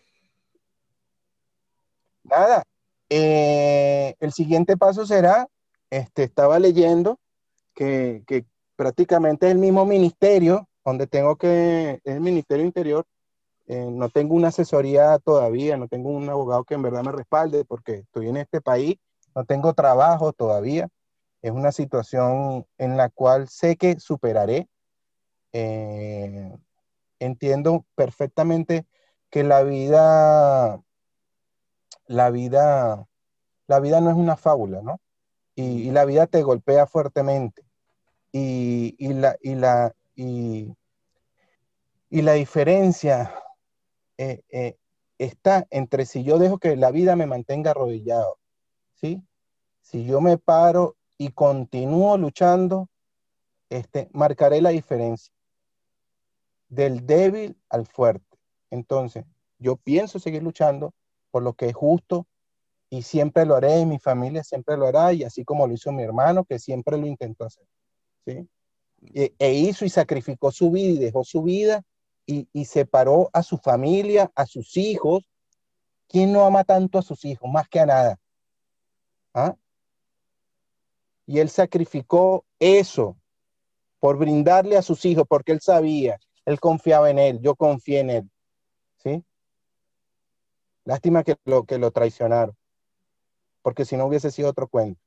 Nada. 2.25 2.65
el 3.09 4.33
siguiente 4.33 4.77
paso 4.77 5.07
será, 5.07 5.47
este, 5.91 6.25
estaba 6.25 6.59
leyendo 6.59 7.19
que, 7.75 8.25
prácticamente 8.77 9.47
es 9.47 9.53
el 9.53 9.59
mismo 9.59 9.85
ministerio 9.85 10.69
donde 10.85 11.07
tengo 11.07 11.37
que, 11.37 12.01
el 12.05 12.21
Ministerio 12.21 12.65
Interior, 12.65 13.07
eh, 13.67 13.89
no 13.91 14.11
tengo 14.11 14.35
una 14.35 14.49
asesoría 14.49 15.19
todavía, 15.19 15.77
no 15.77 15.89
tengo 15.89 16.11
un 16.11 16.29
abogado 16.29 16.65
que 16.65 16.75
en 16.75 16.83
verdad 16.83 17.03
me 17.03 17.13
respalde 17.13 17.65
porque 17.65 17.95
estoy 18.01 18.29
en 18.29 18.37
este 18.37 18.61
país, 18.61 18.97
no 19.35 19.45
tengo 19.45 19.73
trabajo 19.75 20.33
todavía. 20.33 20.89
Es 21.41 21.53
una 21.53 21.73
situación 21.73 22.67
en 22.79 22.97
la 22.97 23.11
cual 23.11 23.49
sé 23.49 23.77
que 23.77 23.99
superaré. 24.01 24.69
Eh, 25.53 26.53
entiendo 27.19 27.85
perfectamente 27.95 28.87
que 29.31 29.45
la 29.45 29.63
vida, 29.63 30.81
la 32.07 32.31
vida, 32.31 33.07
la 33.67 33.81
vida 33.81 34.01
no 34.01 34.11
es 34.11 34.17
una 34.17 34.37
fábula, 34.37 34.83
¿no? 34.83 35.01
Y, 35.55 35.91
la 35.91 36.05
vida 36.05 36.27
te 36.27 36.43
golpea 36.43 36.87
fuertemente. 36.87 37.63
Y, 38.33 38.97
y, 38.99 39.13
la, 39.13 39.37
y, 39.41 39.55
la, 39.55 39.95
y, 40.17 40.75
y 42.11 42.23
la 42.23 42.33
diferencia 42.33 43.33
eh, 44.19 44.43
eh, 44.51 44.77
está 45.19 45.67
entre 45.71 46.07
si 46.07 46.25
yo 46.25 46.39
dejo 46.39 46.59
que 46.59 46.77
la 46.77 46.91
vida 46.91 47.17
me 47.17 47.27
mantenga 47.27 47.71
arrodillado, 47.71 48.39
¿sí? 48.95 49.23
Si 49.81 50.05
yo 50.05 50.21
me 50.21 50.39
paro 50.39 50.97
y 51.19 51.31
continúo 51.31 52.17
luchando, 52.19 52.89
este, 53.69 54.09
marcaré 54.13 54.61
la 54.61 54.71
diferencia 54.71 55.33
del 56.69 57.07
débil 57.07 57.57
al 57.69 57.87
fuerte. 57.87 58.39
Entonces, 58.71 59.25
yo 59.59 59.77
pienso 59.77 60.19
seguir 60.19 60.43
luchando 60.43 60.93
por 61.35 61.43
lo 61.43 61.55
que 61.55 61.67
es 61.67 61.75
justo 61.75 62.29
y 62.89 63.03
siempre 63.03 63.45
lo 63.45 63.57
haré, 63.57 63.81
y 63.81 63.87
mi 63.87 63.99
familia 63.99 64.45
siempre 64.45 64.77
lo 64.77 64.87
hará, 64.87 65.13
y 65.13 65.25
así 65.25 65.45
como 65.45 65.67
lo 65.67 65.75
hizo 65.75 65.91
mi 65.91 66.05
hermano, 66.05 66.45
que 66.45 66.61
siempre 66.61 66.97
lo 66.97 67.09
intentó 67.09 67.45
hacer. 67.45 67.67
¿sí? 68.25 68.49
E, 69.13 69.35
e 69.37 69.53
hizo 69.53 69.85
y 69.85 69.91
sacrificó 69.91 70.53
su 70.53 70.71
vida 70.71 70.93
y 70.93 70.99
dejó 70.99 71.25
su 71.25 71.43
vida 71.43 71.83
y, 72.25 72.47
separó 72.67 73.31
a 73.33 73.43
su 73.43 73.59
familia, 73.59 74.31
a 74.37 74.47
sus 74.47 74.77
hijos. 74.77 75.29
¿Quién 76.07 76.33
no 76.33 76.45
ama 76.45 76.63
tanto 76.63 77.01
a 77.01 77.03
sus 77.03 77.25
hijos? 77.25 77.51
Más 77.51 77.69
que 77.69 77.81
a 77.81 77.87
nada. 77.87 78.21
¿Ah? 79.35 79.57
Y 81.27 81.41
él 81.41 81.49
sacrificó 81.49 82.45
eso 82.61 83.17
por 83.99 84.19
brindarle 84.19 84.77
a 84.77 84.83
sus 84.83 85.05
hijos, 85.05 85.25
porque 85.29 85.51
él 85.51 85.61
sabía, 85.61 86.21
él 86.45 86.61
confiaba 86.61 87.11
en 87.11 87.19
él, 87.19 87.41
yo 87.41 87.57
confié 87.57 87.99
en 87.99 88.11
él. 88.11 88.31
¿Sí? 89.03 89.25
Lástima 90.85 91.25
que 91.25 91.37
lo, 91.45 91.65
que 91.65 91.79
lo 91.79 91.91
traicionaron, 91.91 92.57
porque 93.63 93.85
si 93.85 93.97
no 93.97 94.07
hubiese 94.07 94.31
sido 94.31 94.51
otro 94.51 94.69
cuento. 94.69 95.01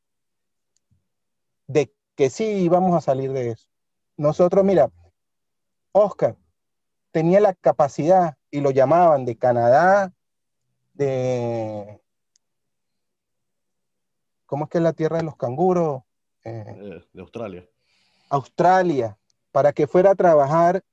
De 1.67 1.93
que 2.15 2.29
sí 2.29 2.45
íbamos 2.45 2.95
a 2.95 3.01
salir 3.01 3.31
de 3.31 3.51
eso. 3.51 3.67
Nosotros, 4.15 4.65
mira, 4.65 4.91
Oscar, 5.91 6.35
tenía 7.11 7.39
la 7.39 7.53
capacidad 7.53 8.35
y 8.49 8.61
lo 8.61 8.71
llamaban 8.71 9.25
de 9.25 9.37
Canadá, 9.37 10.11
de... 10.93 12.01
¿Cómo 14.47 14.63
es 14.63 14.69
que 14.69 14.77
es 14.77 14.83
la 14.83 14.93
tierra 14.93 15.17
de 15.17 15.23
los 15.23 15.35
canguros? 15.35 16.01
Eh, 16.43 16.63
eh, 16.67 17.05
de 17.11 17.21
Australia. 17.21 17.69
Australia, 18.29 19.17
para 19.51 19.73
que 19.73 19.87
fuera 19.87 20.11
a 20.11 20.15
trabajar, 20.15 20.83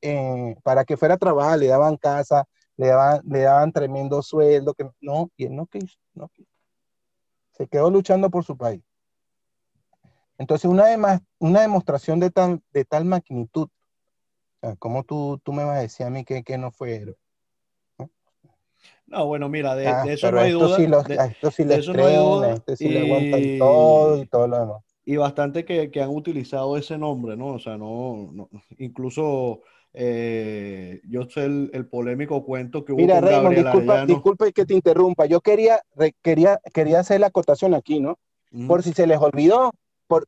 para 0.63 0.85
que 0.85 0.97
fuera 0.97 1.15
a 1.15 1.19
trabajar, 1.19 1.59
le 1.59 1.69
daban 1.69 1.97
casa, 1.97 2.47
le 2.77 2.89
daban, 2.89 3.21
le 3.25 3.41
daban 3.41 3.73
tremendo 3.73 4.23
sueldo, 4.23 4.75
que 4.75 4.89
no, 5.01 5.31
y 5.37 5.47
él 5.47 5.57
no 5.57 5.67
quiso, 5.67 5.99
no 6.15 6.31
Se 7.53 7.67
quedó 7.69 7.91
luchando 7.91 8.31
por 8.31 8.45
su 8.45 8.57
país. 8.57 8.83
Entonces, 10.39 10.69
una, 10.69 11.23
una 11.39 11.61
demostración 11.61 12.19
de 12.19 12.31
tal, 12.31 12.61
de 12.73 12.85
tal 12.85 13.05
magnitud 13.05 13.69
¿Cómo 14.79 15.05
tú, 15.05 15.41
tú 15.43 15.53
me 15.53 15.65
vas 15.65 15.79
a 15.79 15.83
decir 15.83 16.07
a 16.07 16.11
mí 16.11 16.25
que, 16.25 16.43
que 16.43 16.59
no 16.59 16.71
fue 16.71 16.97
héroe? 16.97 17.17
¿No? 19.07 19.27
bueno, 19.27 19.49
mira, 19.49 19.75
de, 19.75 19.87
ah, 19.87 20.05
eso 20.09 20.33
no 20.33 20.41
hay 20.41 20.53
duda. 20.53 20.77
Sí 20.77 20.87
los, 20.87 21.05
a 21.11 21.27
esto 21.27 21.51
sí 21.51 21.65
les 21.65 21.87
creen, 21.87 22.45
a 22.45 22.53
este 22.55 22.77
sí 22.77 22.87
y, 22.87 22.89
le 22.89 23.01
aguantan 23.01 23.59
todo 23.59 24.23
y 24.23 24.27
todo 24.27 24.49
lo 24.49 24.59
demás. 24.59 24.83
Y 25.05 25.17
bastante 25.17 25.65
que, 25.67 25.91
que, 25.91 26.01
han 26.01 26.09
utilizado 26.09 26.79
ese 26.79 26.97
nombre, 26.97 27.37
¿no? 27.37 27.49
O 27.49 27.59
sea, 27.59 27.77
no, 27.77 28.31
no 28.33 28.49
incluso 28.79 29.61
eh, 29.97 31.01
yo 31.05 31.23
sé 31.31 31.45
el, 31.45 31.71
el, 31.73 31.87
polémico 31.87 32.45
cuento 32.45 32.85
que 32.85 32.93
hubo 32.93 33.01
Mira, 33.01 33.21
con 33.21 33.29
Raymond, 33.29 33.57
disculpa, 33.57 34.07
disculpa, 34.07 34.51
que 34.51 34.67
te 34.67 34.75
interrumpa. 34.75 35.27
Yo 35.27 35.41
quería, 35.41 35.81
quería, 36.21 36.61
quería 36.73 36.99
hacer 36.99 37.21
la 37.21 37.29
acotación 37.29 37.75
aquí, 37.75 38.01
¿no? 38.01 38.19
Por 38.67 38.83
si 38.83 38.93
se 38.93 39.07
les 39.07 39.19
olvidó, 39.19 39.73
por, 40.07 40.27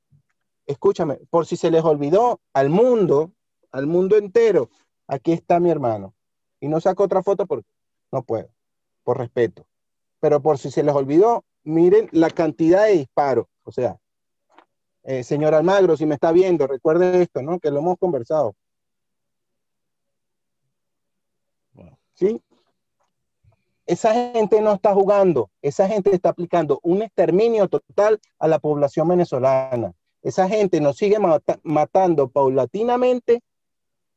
escúchame, 0.66 1.18
por 1.30 1.46
si 1.46 1.56
se 1.56 1.70
les 1.70 1.84
olvidó 1.84 2.40
al 2.52 2.70
mundo, 2.70 3.32
al 3.70 3.86
mundo 3.86 4.16
entero, 4.16 4.70
aquí 5.06 5.32
está 5.32 5.60
mi 5.60 5.70
hermano. 5.70 6.14
Y 6.60 6.68
no 6.68 6.80
saco 6.80 7.04
otra 7.04 7.22
foto 7.22 7.46
porque 7.46 7.68
no 8.12 8.22
puedo, 8.22 8.48
por 9.02 9.18
respeto. 9.18 9.66
Pero 10.20 10.40
por 10.40 10.58
si 10.58 10.70
se 10.70 10.82
les 10.82 10.94
olvidó, 10.94 11.44
miren 11.64 12.08
la 12.12 12.30
cantidad 12.30 12.86
de 12.86 12.92
disparos. 12.92 13.46
O 13.64 13.72
sea, 13.72 13.98
eh, 15.02 15.22
señor 15.22 15.54
Almagro, 15.54 15.96
si 15.96 16.06
me 16.06 16.14
está 16.14 16.32
viendo, 16.32 16.66
recuerde 16.66 17.22
esto, 17.22 17.42
¿no? 17.42 17.58
Que 17.58 17.70
lo 17.70 17.78
hemos 17.80 17.98
conversado. 17.98 18.54
¿Sí? 22.16 22.42
Esa 23.86 24.12
gente 24.14 24.60
no 24.60 24.72
está 24.72 24.92
jugando, 24.92 25.48
esa 25.62 25.86
gente 25.86 26.12
está 26.12 26.30
aplicando 26.30 26.80
un 26.82 27.02
exterminio 27.02 27.68
total 27.68 28.20
a 28.40 28.48
la 28.48 28.58
población 28.58 29.06
venezolana. 29.06 29.92
Esa 30.22 30.48
gente 30.48 30.80
nos 30.80 30.96
sigue 30.96 31.18
matando 31.62 32.28
paulatinamente 32.28 33.44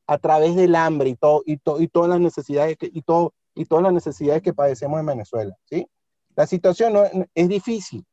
a 0.08 0.18
través 0.18 0.56
del 0.56 0.74
hambre 0.76 1.10
y, 1.10 1.16
todo, 1.16 1.44
y, 1.46 1.60
y 1.78 1.88
todas 1.88 2.10
las 2.10 2.20
necesidades 2.20 2.78
que, 2.78 2.90
y, 2.92 3.04
todo, 3.04 3.36
y 3.54 3.66
todas 3.66 3.84
las 3.84 3.94
necesidades 3.94 4.42
que 4.42 4.56
padecemos 4.56 5.00
en 5.00 5.06
Venezuela. 5.06 5.56
¿sí? 5.66 5.88
La 6.36 6.48
situación 6.48 6.96
es 7.36 7.48
difícil. 7.48 8.04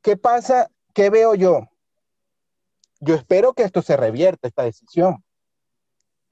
¿Qué 0.00 0.16
pasa? 0.16 0.70
¿Qué 0.94 1.10
veo 1.10 1.34
yo? 1.34 1.68
Yo 3.00 3.14
espero 3.14 3.52
que 3.52 3.64
esto 3.64 3.82
se 3.82 3.96
revierta, 3.96 4.48
esta 4.48 4.62
decisión, 4.62 5.22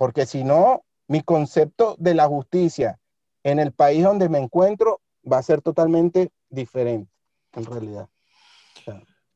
porque 0.01 0.25
si 0.25 0.45
no, 0.45 0.87
mi 1.09 1.21
concepto 1.21 1.95
de 1.99 2.15
la 2.15 2.27
justicia 2.27 2.99
en 3.43 3.59
el 3.59 3.71
país 3.71 4.03
donde 4.03 4.31
me 4.31 4.39
encuentro 4.39 5.03
va 5.31 5.37
a 5.37 5.43
ser 5.43 5.61
totalmente 5.61 6.31
diferente, 6.49 7.13
en 7.53 7.67
realidad. 7.67 8.09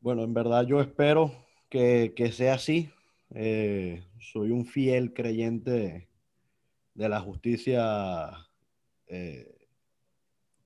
Bueno, 0.00 0.22
en 0.22 0.32
verdad 0.32 0.64
yo 0.66 0.80
espero 0.80 1.30
que, 1.68 2.14
sea 2.32 2.54
así, 2.54 2.90
eh, 3.34 4.06
soy 4.18 4.52
un 4.52 4.64
fiel 4.64 5.12
creyente 5.12 6.08
de, 6.94 7.08
la 7.10 7.20
justicia, 7.20 8.30
eh, 9.06 9.68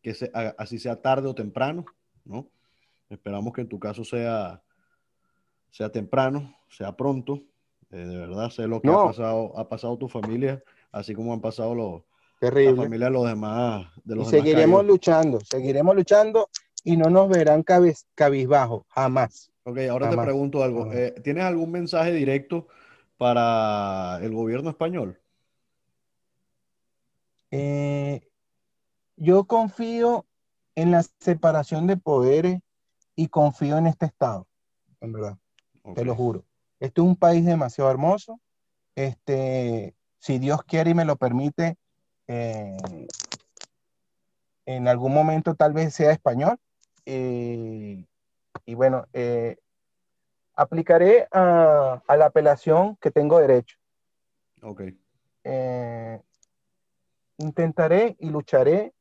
que 0.01 0.15
así 0.59 0.79
sea 0.79 1.03
tarde 1.03 1.27
o 1.27 1.35
temprano, 1.35 1.85
¿no? 2.25 2.49
Esperamos 3.11 3.53
que 3.53 3.63
en 3.63 3.69
tu 3.69 3.81
caso 3.81 4.05
sea, 4.05 4.63
sea 5.73 5.91
temprano, 5.91 6.57
sea 6.69 6.95
pronto. 6.95 7.43
Eh, 7.91 7.97
de 7.97 8.17
verdad, 8.17 8.51
sé 8.51 8.67
lo 8.67 8.83
que 8.83 8.89
ha, 8.89 8.93
pasado, 8.93 9.59
ha 9.59 9.69
pasado 9.69 9.97
tu 9.97 10.09
familia, 10.09 10.63
así 10.93 11.15
como 11.15 11.33
han 11.33 11.41
pasado 11.41 11.75
los, 11.75 12.03
la 12.41 12.75
familia 12.77 13.07
de 13.07 13.13
los 13.13 13.27
demás. 13.27 13.87
De 14.05 14.15
los 14.15 14.29
y 14.29 14.31
seguiremos 14.31 14.85
luchando, 14.85 15.41
seguiremos 15.41 15.97
luchando 15.97 16.51
y 16.85 16.97
no 16.97 17.09
nos 17.09 17.29
verán 17.29 17.65
cabizbajo, 18.15 18.87
jamás. 18.91 19.51
Ok, 19.65 19.79
ahora 19.91 20.11
te 20.11 20.17
pregunto 20.17 20.63
algo. 20.63 20.93
Eh, 20.93 21.15
¿Tienes 21.23 21.45
algún 21.45 21.71
mensaje 21.71 22.13
directo 22.13 22.69
para 23.17 24.19
el 24.23 24.35
gobierno 24.35 24.71
español? 24.71 25.19
Eh, 27.51 28.21
yo 29.17 29.45
confío 29.45 30.27
en 30.75 30.91
la 30.91 31.03
separación 31.03 31.87
de 31.87 31.97
poderes 31.97 32.61
y 33.17 33.29
confío 33.29 33.79
en 33.79 33.87
este 33.87 34.07
Estado, 34.07 34.47
en 35.01 35.13
verdad, 35.13 35.39
te 35.95 36.05
lo 36.05 36.15
juro. 36.15 36.45
Este 36.81 37.01
es 37.01 37.07
un 37.07 37.17
país 37.17 37.45
demasiado 37.45 37.91
hermoso. 37.91 38.41
Este, 38.95 39.95
si 40.19 40.39
Dios 40.39 40.63
quiere 40.65 40.91
y 40.91 40.95
me 40.95 41.05
lo 41.05 41.17
permite, 41.17 41.77
eh, 42.27 42.77
en 44.67 44.89
algún 44.89 45.15
momento 45.15 45.55
tal 45.55 45.73
vez 45.73 45.95
sea 45.95 46.13
español. 46.13 46.59
y 47.07 48.75
bueno, 48.75 49.07
eh, 49.15 49.57
aplicaré 50.55 51.27
a, 51.31 52.03
la 52.09 52.27
apelación 52.27 52.97
que 52.97 53.11
tengo 53.11 53.39
derecho. 53.39 53.79
Ok. 54.61 54.83
Eh, 55.45 56.21
intentaré 57.39 58.17
y 58.19 58.29
lucharé 58.29 58.93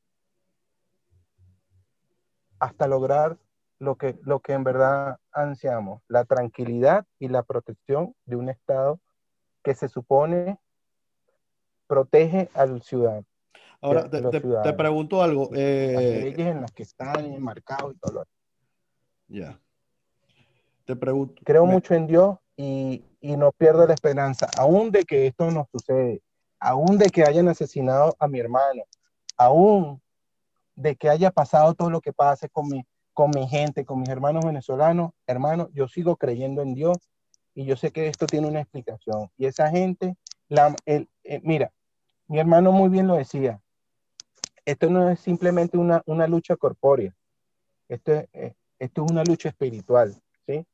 hasta 2.60 2.86
lograr 2.86 3.36
lo 3.78 3.96
que, 3.96 4.18
lo 4.22 4.40
que 4.40 4.52
en 4.52 4.64
verdad 4.64 5.18
ansiamos, 5.32 6.02
la 6.08 6.24
tranquilidad 6.24 7.06
y 7.18 7.28
la 7.28 7.42
protección 7.42 8.14
de 8.24 8.36
un 8.36 8.48
Estado 8.48 9.00
que 9.62 9.74
se 9.74 9.88
supone 9.88 10.58
protege 11.86 12.50
al 12.54 12.82
ciudadano. 12.82 13.24
Ahora, 13.80 14.10
te, 14.10 14.72
pregunto 14.72 15.22
algo. 15.22 15.50
Eh, 15.54 15.92
las 15.94 16.02
leyes 16.02 16.46
en 16.48 16.60
las 16.62 16.72
que 16.72 16.82
están 16.82 17.24
enmarcados 17.24 17.94
y 17.94 17.98
todo 17.98 18.12
lo 18.12 18.24
Ya. 19.28 19.60
Te 20.84 20.96
pregunto. 20.96 21.40
Creo 21.44 21.64
mucho 21.64 21.94
en 21.94 22.08
Dios 22.08 22.38
y, 22.56 23.04
y, 23.20 23.36
no 23.36 23.52
pierdo 23.52 23.86
la 23.86 23.94
esperanza, 23.94 24.48
aún 24.58 24.90
de 24.90 25.04
que 25.04 25.28
esto 25.28 25.50
no 25.50 25.68
sucede, 25.70 26.22
aún 26.58 26.98
de 26.98 27.08
que 27.10 27.22
hayan 27.22 27.46
asesinado 27.46 28.16
a 28.18 28.26
mi 28.26 28.40
hermano, 28.40 28.82
aún 29.36 30.02
de 30.74 30.96
que 30.96 31.08
haya 31.08 31.30
pasado 31.30 31.74
todo 31.74 31.90
lo 31.90 32.00
que 32.00 32.12
pase 32.12 32.48
con 32.48 32.68
mi, 32.68 32.84
con 33.18 33.30
mi 33.30 33.48
gente, 33.48 33.84
con 33.84 33.98
mis 33.98 34.08
hermanos 34.10 34.44
venezolanos, 34.44 35.10
hermano, 35.26 35.70
yo 35.72 35.88
sigo 35.88 36.14
creyendo 36.14 36.62
en 36.62 36.72
Dios 36.74 36.98
y 37.52 37.64
yo 37.64 37.76
sé 37.76 37.90
que 37.90 38.06
esto 38.06 38.26
tiene 38.26 38.46
una 38.46 38.60
explicación. 38.60 39.28
Y 39.36 39.46
esa 39.46 39.68
gente, 39.70 40.14
la, 40.48 40.76
eh, 40.86 41.04
mira, 41.42 41.72
mi 42.28 42.38
hermano 42.38 42.70
muy 42.70 42.88
bien 42.88 43.08
lo 43.08 43.16
decía, 43.16 43.60
esto 44.64 44.88
no 44.88 45.10
es 45.10 45.18
simplemente 45.18 45.76
una, 45.76 46.00
lucha 46.28 46.54
corpórea, 46.54 47.12
esto 47.88 48.12
es, 48.12 48.28
eh, 48.34 48.54
esto 48.78 49.04
es 49.04 49.10
una 49.10 49.24
lucha 49.24 49.48
espiritual, 49.48 50.14
¿sí? 50.46 50.64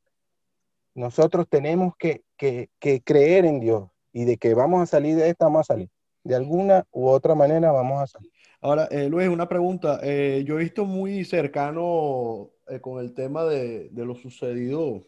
Nosotros 0.95 1.47
tenemos 1.49 1.97
que, 1.97 2.25
que, 2.37 2.69
que 2.79 3.01
creer 3.01 3.47
en 3.47 3.61
Dios 3.61 3.89
y 4.13 4.27
de 4.27 4.37
que 4.37 4.53
vamos 4.53 4.83
a 4.83 4.87
salir 4.87 5.17
de 5.17 5.31
esta, 5.31 5.47
vamos 5.47 5.61
a 5.61 5.73
salir. 5.73 5.89
De 6.25 6.35
alguna 6.35 6.87
u 6.91 7.07
otra 7.07 7.35
manera 7.35 7.71
vamos 7.71 8.03
a 8.03 8.07
salir. 8.07 8.35
Ahora, 8.65 8.89
eh, 8.91 9.11
Luis, 9.11 9.29
una 9.29 9.47
pregunta. 9.47 10.01
Eh, 10.03 10.43
yo 10.47 10.59
he 10.59 10.63
visto 10.63 10.87
muy 10.87 11.27
cercano 11.27 12.49
eh, 12.67 12.81
con 12.81 12.99
el 12.99 13.13
tema 13.13 13.45
de, 13.45 13.91
lo 13.93 14.15
sucedido 14.15 15.07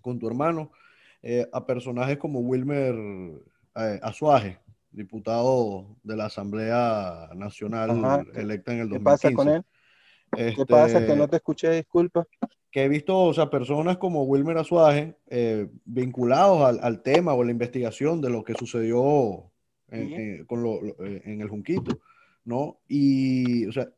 con 0.00 0.18
tu 0.18 0.26
hermano 0.26 0.72
a 1.52 1.66
personajes 1.66 2.18
como 2.18 2.40
Wilmer 2.40 2.96
Azuaje, 4.02 4.58
diputado 4.90 5.94
de 6.02 6.16
la 6.16 6.24
Asamblea 6.24 7.30
Nacional 7.36 8.26
electa 8.34 8.72
en 8.72 8.80
el 8.80 8.88
2015. 8.88 8.98
¿Qué 8.98 9.04
pasa 9.04 9.32
con 9.32 9.48
él? 9.48 9.64
¿Qué 10.56 10.66
pasa? 10.66 11.06
Que 11.06 11.14
no 11.14 11.24
este, 11.24 11.28
te 11.28 11.36
escuché, 11.36 11.70
disculpa. 11.70 12.26
Que 12.72 12.82
he 12.82 12.88
visto, 12.88 13.22
o 13.22 13.32
sea, 13.32 13.50
personas 13.50 13.98
como 13.98 14.24
Wilmer 14.24 14.58
Azuaje 14.58 15.16
vinculados 15.84 16.64
al, 16.64 16.80
al, 16.82 17.02
tema 17.02 17.34
o 17.34 17.44
la 17.44 17.52
investigación 17.52 18.20
de 18.20 18.30
lo 18.30 18.42
que 18.42 18.54
sucedió 18.54 19.51
con 20.46 20.62
lo, 20.62 20.80
en 21.04 21.40
el 21.40 21.48
Junquito. 21.48 21.98
¿no? 22.44 22.78
Y, 22.88 23.66
o 23.66 23.72
sea, 23.72 23.88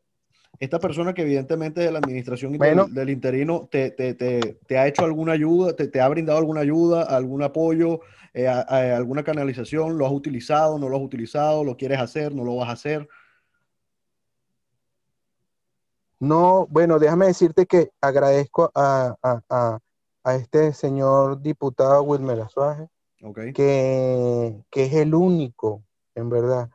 esta 0.60 0.78
persona 0.78 1.14
que 1.14 1.22
evidentemente 1.22 1.80
de 1.80 1.90
la 1.90 1.98
administración 1.98 2.52
del, 2.52 3.10
interino 3.10 3.68
te, 3.70 3.90
te, 3.90 4.14
te, 4.14 4.78
ha 4.78 4.86
hecho 4.86 5.04
alguna 5.04 5.32
ayuda, 5.32 5.74
te, 5.74 6.00
ha 6.00 6.08
brindado 6.08 6.38
alguna 6.38 6.60
ayuda, 6.60 7.02
algún 7.02 7.42
apoyo, 7.42 8.00
eh, 8.32 8.46
alguna 8.46 9.24
canalización, 9.24 9.98
lo 9.98 10.06
has 10.06 10.12
utilizado, 10.12 10.78
no 10.78 10.88
lo 10.88 10.96
has 10.96 11.02
utilizado, 11.02 11.64
lo 11.64 11.76
quieres 11.76 11.98
hacer, 11.98 12.34
no 12.34 12.44
lo 12.44 12.56
vas 12.56 12.68
a 12.68 12.72
hacer. 12.72 13.08
No, 16.20 16.66
bueno, 16.70 16.98
déjame 16.98 17.26
decirte 17.26 17.66
que 17.66 17.90
agradezco 18.00 18.70
a, 18.74 19.14
a, 19.22 19.78
a, 20.24 20.34
este 20.36 20.72
señor 20.72 21.42
diputado 21.42 22.02
Wilmer 22.02 22.40
Azuaje, 22.40 22.88
que, 23.32 24.64
que 24.70 24.84
es 24.84 24.94
el 24.94 25.14
único, 25.14 25.84
en 26.14 26.28
verdad, 26.28 26.70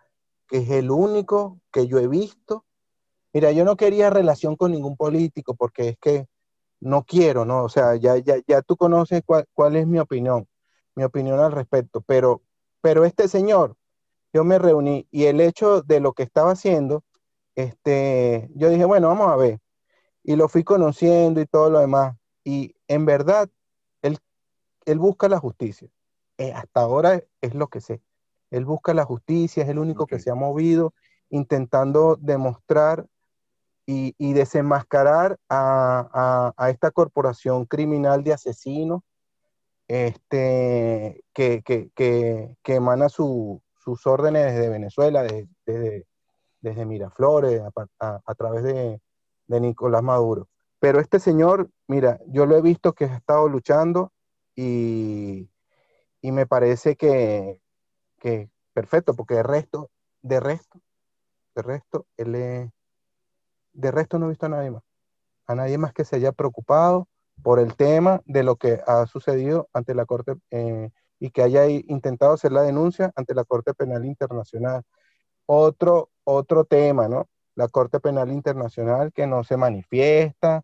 que 0.48 0.58
es 0.58 0.70
el 0.70 0.92
único 0.92 1.60
que 1.72 1.88
yo 1.88 2.00
he 2.00 2.08
visto. 2.08 2.66
Mira, 3.34 3.52
yo 3.52 3.64
no 3.66 3.76
quería 3.76 4.10
relación 4.10 4.56
con 4.56 4.72
ningún 4.72 4.98
político 4.98 5.56
porque 5.56 5.90
es 5.90 5.98
que 6.00 6.28
no 6.80 7.04
quiero, 7.04 7.46
¿no? 7.46 7.64
O 7.64 7.70
sea, 7.70 7.96
ya, 7.96 8.18
ya, 8.18 8.38
ya 8.48 8.62
tú 8.62 8.76
conoces 8.78 9.22
cuál, 9.26 9.46
cuál 9.54 9.76
es 9.76 9.86
mi 9.86 10.00
opinión, 10.00 10.48
mi 10.96 11.04
opinión 11.04 11.40
al 11.40 11.52
respecto, 11.52 12.02
pero, 12.02 12.42
pero 12.82 13.06
este 13.06 13.28
señor, 13.28 13.76
yo 14.34 14.44
me 14.44 14.60
reuní 14.60 15.08
y 15.12 15.26
el 15.26 15.42
hecho 15.42 15.82
de 15.82 16.00
lo 16.00 16.14
que 16.14 16.24
estaba 16.24 16.52
haciendo, 16.52 17.04
este, 17.56 18.50
yo 18.56 18.70
dije, 18.70 18.86
bueno, 18.86 19.10
vamos 19.10 19.28
a 19.28 19.36
ver. 19.36 19.60
Y 20.24 20.36
lo 20.36 20.48
fui 20.48 20.64
conociendo 20.64 21.42
y 21.42 21.46
todo 21.46 21.70
lo 21.70 21.80
demás. 21.80 22.16
Y 22.44 22.76
en 22.88 23.06
verdad, 23.06 23.50
él, 24.02 24.18
él 24.86 25.00
busca 25.00 25.28
la 25.28 25.40
justicia. 25.40 25.90
Eh, 26.40 26.54
hasta 26.54 26.80
ahora 26.80 27.22
es 27.42 27.54
lo 27.54 27.68
que 27.68 27.82
sé. 27.82 28.02
Él 28.50 28.64
busca 28.64 28.94
la 28.94 29.04
justicia, 29.04 29.62
es 29.62 29.70
el 29.70 29.78
único 29.78 30.08
que 30.08 30.20
se 30.20 30.32
ha 30.32 30.36
movido 30.36 30.94
intentando 31.30 32.16
demostrar 32.16 33.06
y, 33.86 34.34
desenmascarar 34.34 35.38
a, 35.50 36.54
esta 36.70 36.92
corporación 36.92 37.66
criminal 37.66 38.24
de 38.24 38.34
asesinos 38.34 39.02
este, 39.88 41.24
que, 41.34 42.56
emana 42.64 43.10
sus 43.10 43.62
órdenes 44.06 44.54
desde 44.54 44.70
Venezuela, 44.70 45.24
desde, 45.24 46.06
desde, 46.62 46.86
Miraflores, 46.86 47.62
a, 48.00 48.36
través 48.36 48.64
de, 48.64 49.02
Nicolás 49.48 50.04
Maduro. 50.04 50.48
Pero 50.80 51.02
este 51.02 51.20
señor, 51.20 51.70
mira, 51.88 52.22
yo 52.28 52.46
lo 52.46 52.56
he 52.56 52.62
visto 52.62 52.94
que 52.94 53.06
ha 53.06 53.16
estado 53.16 53.50
luchando 53.50 54.14
y, 54.56 55.50
y 56.22 56.32
me 56.32 56.46
parece 56.46 56.96
que, 56.96 57.62
que 58.20 58.50
perfecto, 58.74 59.14
porque 59.14 59.36
de 59.36 59.44
resto, 59.44 59.90
de 60.22 60.40
resto, 60.40 60.82
de 61.56 61.62
resto, 61.62 62.06
él 62.18 62.72
de 63.74 63.92
resto 63.92 64.20
no 64.20 64.26
he 64.26 64.30
visto 64.30 64.46
a 64.46 64.50
nadie 64.50 64.72
más, 64.72 64.84
a 65.48 65.56
nadie 65.56 65.78
más 65.78 65.94
que 65.94 66.06
se 66.06 66.18
haya 66.18 66.32
preocupado 66.32 67.08
por 67.42 67.60
el 67.60 67.76
tema 67.76 68.22
de 68.26 68.44
lo 68.44 68.58
que 68.58 68.82
ha 68.86 69.06
sucedido 69.08 69.70
ante 69.74 69.96
la 69.96 70.06
Corte 70.06 70.36
eh, 70.52 70.90
y 71.20 71.32
que 71.32 71.42
haya 71.42 71.68
intentado 71.68 72.34
hacer 72.34 72.52
la 72.52 72.62
denuncia 72.62 73.12
ante 73.16 73.34
la 73.34 73.44
Corte 73.44 73.74
Penal 73.74 74.06
Internacional. 74.06 74.84
Otro, 75.46 76.12
otro 76.24 76.66
tema, 76.66 77.08
¿no? 77.08 77.28
La 77.56 77.68
Corte 77.68 78.00
Penal 78.00 78.32
Internacional 78.32 79.12
que 79.14 79.28
no 79.28 79.44
se 79.44 79.58
manifiesta, 79.58 80.64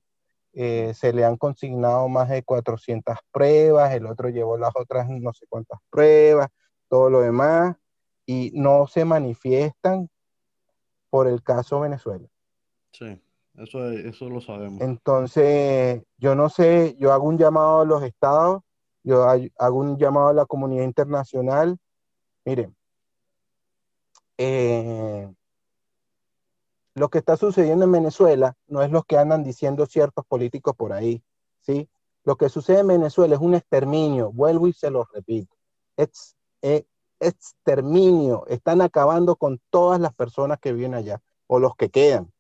eh, 0.58 0.94
se 0.94 1.12
le 1.12 1.26
han 1.26 1.36
consignado 1.36 2.08
más 2.08 2.30
de 2.30 2.42
400 2.42 3.18
pruebas, 3.30 3.94
el 3.94 4.06
otro 4.06 4.30
llevó 4.30 4.58
las 4.58 4.72
otras 4.74 5.10
no 5.10 5.34
sé 5.34 5.46
cuántas 5.50 5.80
pruebas, 5.90 6.48
todo 6.88 7.10
lo 7.10 7.20
demás, 7.20 7.76
y 8.26 8.52
no 8.54 8.88
se 8.88 9.04
manifiestan 9.04 10.10
por 11.10 11.28
el 11.28 11.44
caso 11.44 11.82
Venezuela. 11.82 12.26
Sí, 12.94 13.22
eso, 13.56 13.90
eso 13.92 14.30
lo 14.30 14.40
sabemos. 14.40 14.82
Entonces, 14.82 16.02
yo 16.18 16.36
no 16.36 16.48
sé, 16.48 16.96
yo 17.00 17.12
hago 17.12 17.28
un 17.28 17.38
llamado 17.38 17.82
a 17.82 17.86
los 17.86 18.02
estados, 18.04 18.62
yo 19.04 19.28
hago 19.28 19.78
un 19.78 19.98
llamado 19.98 20.30
a 20.30 20.34
la 20.34 20.46
comunidad 20.46 20.86
internacional. 20.86 21.78
Miren, 22.46 22.74
eh, 24.38 25.30
lo 26.96 27.10
que 27.10 27.20
está 27.20 27.38
sucediendo 27.38 27.86
en 27.86 27.92
Venezuela 27.92 28.56
no 28.68 28.82
es 28.82 28.90
lo 28.90 29.04
que 29.04 29.18
andan 29.18 29.44
diciendo 29.44 29.86
ciertos 29.86 30.26
políticos 30.26 30.76
por 30.76 30.94
ahí, 30.94 31.22
¿sí? 31.60 31.90
Lo 32.24 32.38
que 32.38 32.50
sucede 32.50 32.80
en 32.80 32.88
Venezuela 32.88 33.36
es 33.36 33.42
un 33.42 33.54
exterminio, 33.54 34.32
vuelvo 34.32 34.68
y 34.68 34.74
se 34.74 34.90
lo 34.90 35.04
repito. 35.14 35.56
Eh, 36.62 36.86
exterminio, 37.20 38.46
están 38.48 38.82
acabando 38.82 39.36
con 39.36 39.62
todas 39.70 40.00
las 40.00 40.14
personas 40.14 40.60
que 40.60 40.74
viven 40.74 40.96
allá 40.96 41.22
o 41.48 41.60
los 41.60 41.76
que 41.76 41.90
quedan. 41.90 42.32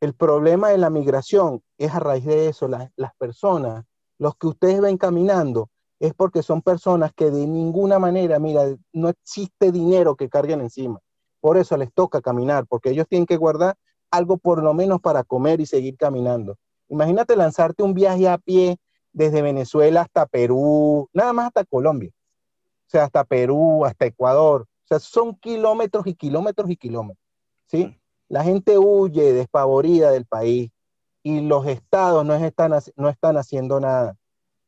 El 0.00 0.14
problema 0.14 0.68
de 0.68 0.78
la 0.78 0.90
migración 0.90 1.62
es 1.76 1.92
a 1.92 1.98
raíz 2.00 2.24
de 2.24 2.48
eso, 2.48 2.68
las 2.68 3.14
personas, 3.16 3.84
los 4.18 4.36
que 4.36 4.46
ustedes 4.46 4.80
ven 4.80 4.96
caminando, 4.96 5.68
es 5.98 6.14
porque 6.14 6.44
son 6.44 6.62
personas 6.62 7.12
que 7.12 7.30
de 7.30 7.46
ninguna 7.46 7.98
manera, 7.98 8.38
mira, 8.38 8.64
no 8.92 9.08
existe 9.08 9.72
dinero 9.72 10.14
que 10.14 10.28
carguen 10.28 10.60
encima. 10.60 11.00
Por 11.40 11.56
eso 11.56 11.76
les 11.76 11.92
toca 11.92 12.20
caminar, 12.20 12.66
porque 12.66 12.90
ellos 12.90 13.06
tienen 13.08 13.26
que 13.26 13.36
guardar 13.36 13.76
algo 14.10 14.38
por 14.38 14.62
lo 14.62 14.74
menos 14.74 15.00
para 15.00 15.24
comer 15.24 15.60
y 15.60 15.66
seguir 15.66 15.96
caminando. 15.96 16.56
Imagínate 16.88 17.36
lanzarte 17.36 17.82
un 17.82 17.94
viaje 17.94 18.28
a 18.28 18.38
pie 18.38 18.78
desde 19.12 19.42
Venezuela 19.42 20.02
hasta 20.02 20.26
Perú, 20.26 21.08
nada 21.12 21.32
más 21.32 21.46
hasta 21.48 21.64
Colombia 21.64 22.12
o 22.88 22.90
sea, 22.90 23.04
hasta 23.04 23.22
Perú, 23.24 23.84
hasta 23.84 24.06
Ecuador. 24.06 24.62
O 24.62 24.86
sea, 24.88 24.98
son 24.98 25.34
kilómetros 25.36 26.06
y 26.06 26.14
kilómetros 26.14 26.70
y 26.70 26.76
kilómetros, 26.76 27.22
¿sí? 27.66 27.94
La 28.28 28.42
gente 28.42 28.78
huye 28.78 29.34
despavorida 29.34 30.10
del 30.10 30.24
país 30.24 30.70
y 31.22 31.42
los 31.42 31.66
estados 31.66 32.24
no 32.24 32.34
están, 32.34 32.72
no 32.96 33.10
están 33.10 33.36
haciendo 33.36 33.78
nada. 33.78 34.16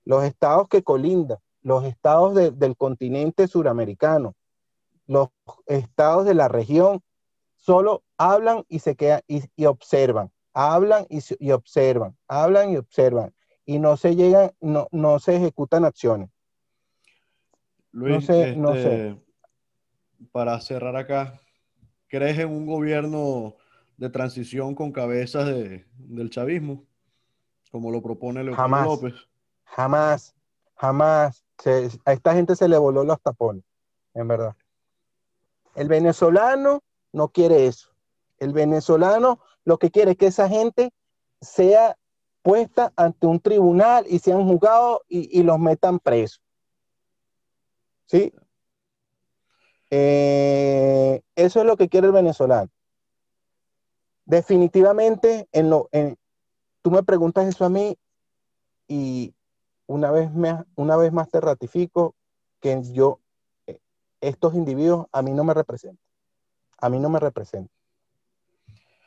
Los 0.04 0.24
estados 0.24 0.68
que 0.68 0.82
colindan, 0.82 1.38
los 1.62 1.84
estados 1.84 2.34
del 2.34 2.76
continente 2.76 3.48
suramericano, 3.48 4.34
los 5.10 5.30
estados 5.66 6.24
de 6.24 6.34
la 6.34 6.46
región, 6.46 7.02
solo 7.56 8.04
hablan 8.16 8.64
y 8.68 8.78
se 8.78 8.94
quedan 8.94 9.22
y, 9.26 9.64
observan, 9.64 10.30
hablan 10.54 11.04
y, 11.08 11.50
observan, 11.50 12.16
hablan 12.28 12.70
y 12.70 12.76
observan, 12.76 13.34
y 13.64 13.80
no 13.80 13.96
se 13.96 14.14
llegan, 14.14 14.52
no, 14.60 14.86
no 14.92 15.18
se 15.18 15.34
ejecutan 15.34 15.84
acciones. 15.84 16.30
Luis, 17.90 18.28
no 18.56 18.74
sé, 18.74 19.08
este, 19.08 19.20
para 20.30 20.60
cerrar 20.60 20.94
acá, 20.94 21.40
¿crees 22.06 22.38
en 22.38 22.50
un 22.50 22.64
gobierno 22.64 23.56
de 23.96 24.10
transición 24.10 24.76
con 24.76 24.92
cabezas 24.92 25.48
del 25.48 26.30
chavismo, 26.30 26.84
como 27.72 27.90
lo 27.90 28.00
propone 28.00 28.44
Leopoldo 28.44 28.84
López? 28.84 29.14
Jamás, 29.64 30.36
jamás. 30.76 31.44
a 32.04 32.12
esta 32.12 32.32
gente 32.32 32.54
se 32.54 32.68
le 32.68 32.78
voló 32.78 33.02
los 33.02 33.20
tapones, 33.20 33.64
en 34.14 34.28
verdad. 34.28 34.54
El 35.74 35.88
venezolano 35.88 36.82
no 37.12 37.28
quiere 37.28 37.66
eso. 37.66 37.90
El 38.38 38.52
venezolano 38.52 39.40
lo 39.64 39.78
que 39.78 39.90
quiere 39.90 40.12
es 40.12 40.16
que 40.16 40.26
esa 40.26 40.48
gente 40.48 40.92
sea 41.40 41.96
puesta 42.42 42.92
ante 42.96 43.26
un 43.26 43.40
tribunal 43.40 44.04
y 44.08 44.18
sean 44.18 44.46
juzgados 44.46 45.00
y, 45.08 45.38
y 45.38 45.42
los 45.42 45.58
metan 45.58 45.98
presos. 45.98 46.42
¿Sí? 48.06 48.32
Eh, 49.90 51.20
eso 51.34 51.60
es 51.60 51.66
lo 51.66 51.76
que 51.76 51.88
quiere 51.88 52.06
el 52.06 52.12
venezolano. 52.12 52.70
Definitivamente, 54.24 55.48
en 55.52 55.70
lo, 55.70 55.88
en, 55.90 56.16
tú 56.82 56.90
me 56.90 57.02
preguntas 57.02 57.46
eso 57.46 57.64
a 57.64 57.68
mí 57.68 57.98
y 58.86 59.34
una 59.86 60.12
vez, 60.12 60.30
una 60.76 60.96
vez 60.96 61.12
más 61.12 61.28
te 61.28 61.40
ratifico 61.40 62.14
que 62.60 62.80
yo, 62.92 63.20
estos 64.20 64.54
individuos 64.54 65.06
a 65.12 65.22
mí 65.22 65.32
no 65.32 65.44
me 65.44 65.54
representan. 65.54 66.04
A 66.78 66.88
mí 66.88 66.98
no 66.98 67.08
me 67.08 67.20
representan. 67.20 67.70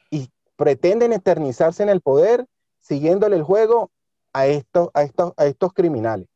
Y 0.10 0.30
pretenden 0.56 1.14
eternizarse 1.14 1.84
en 1.84 1.90
el 1.90 2.02
poder 2.02 2.46
siguiéndole 2.80 3.36
el 3.36 3.44
juego 3.44 3.92
a 4.34 4.48
estos, 4.48 4.90
a 4.94 5.04
estos, 5.04 5.34
a 5.38 5.46
estos 5.46 5.74
criminales. 5.74 6.28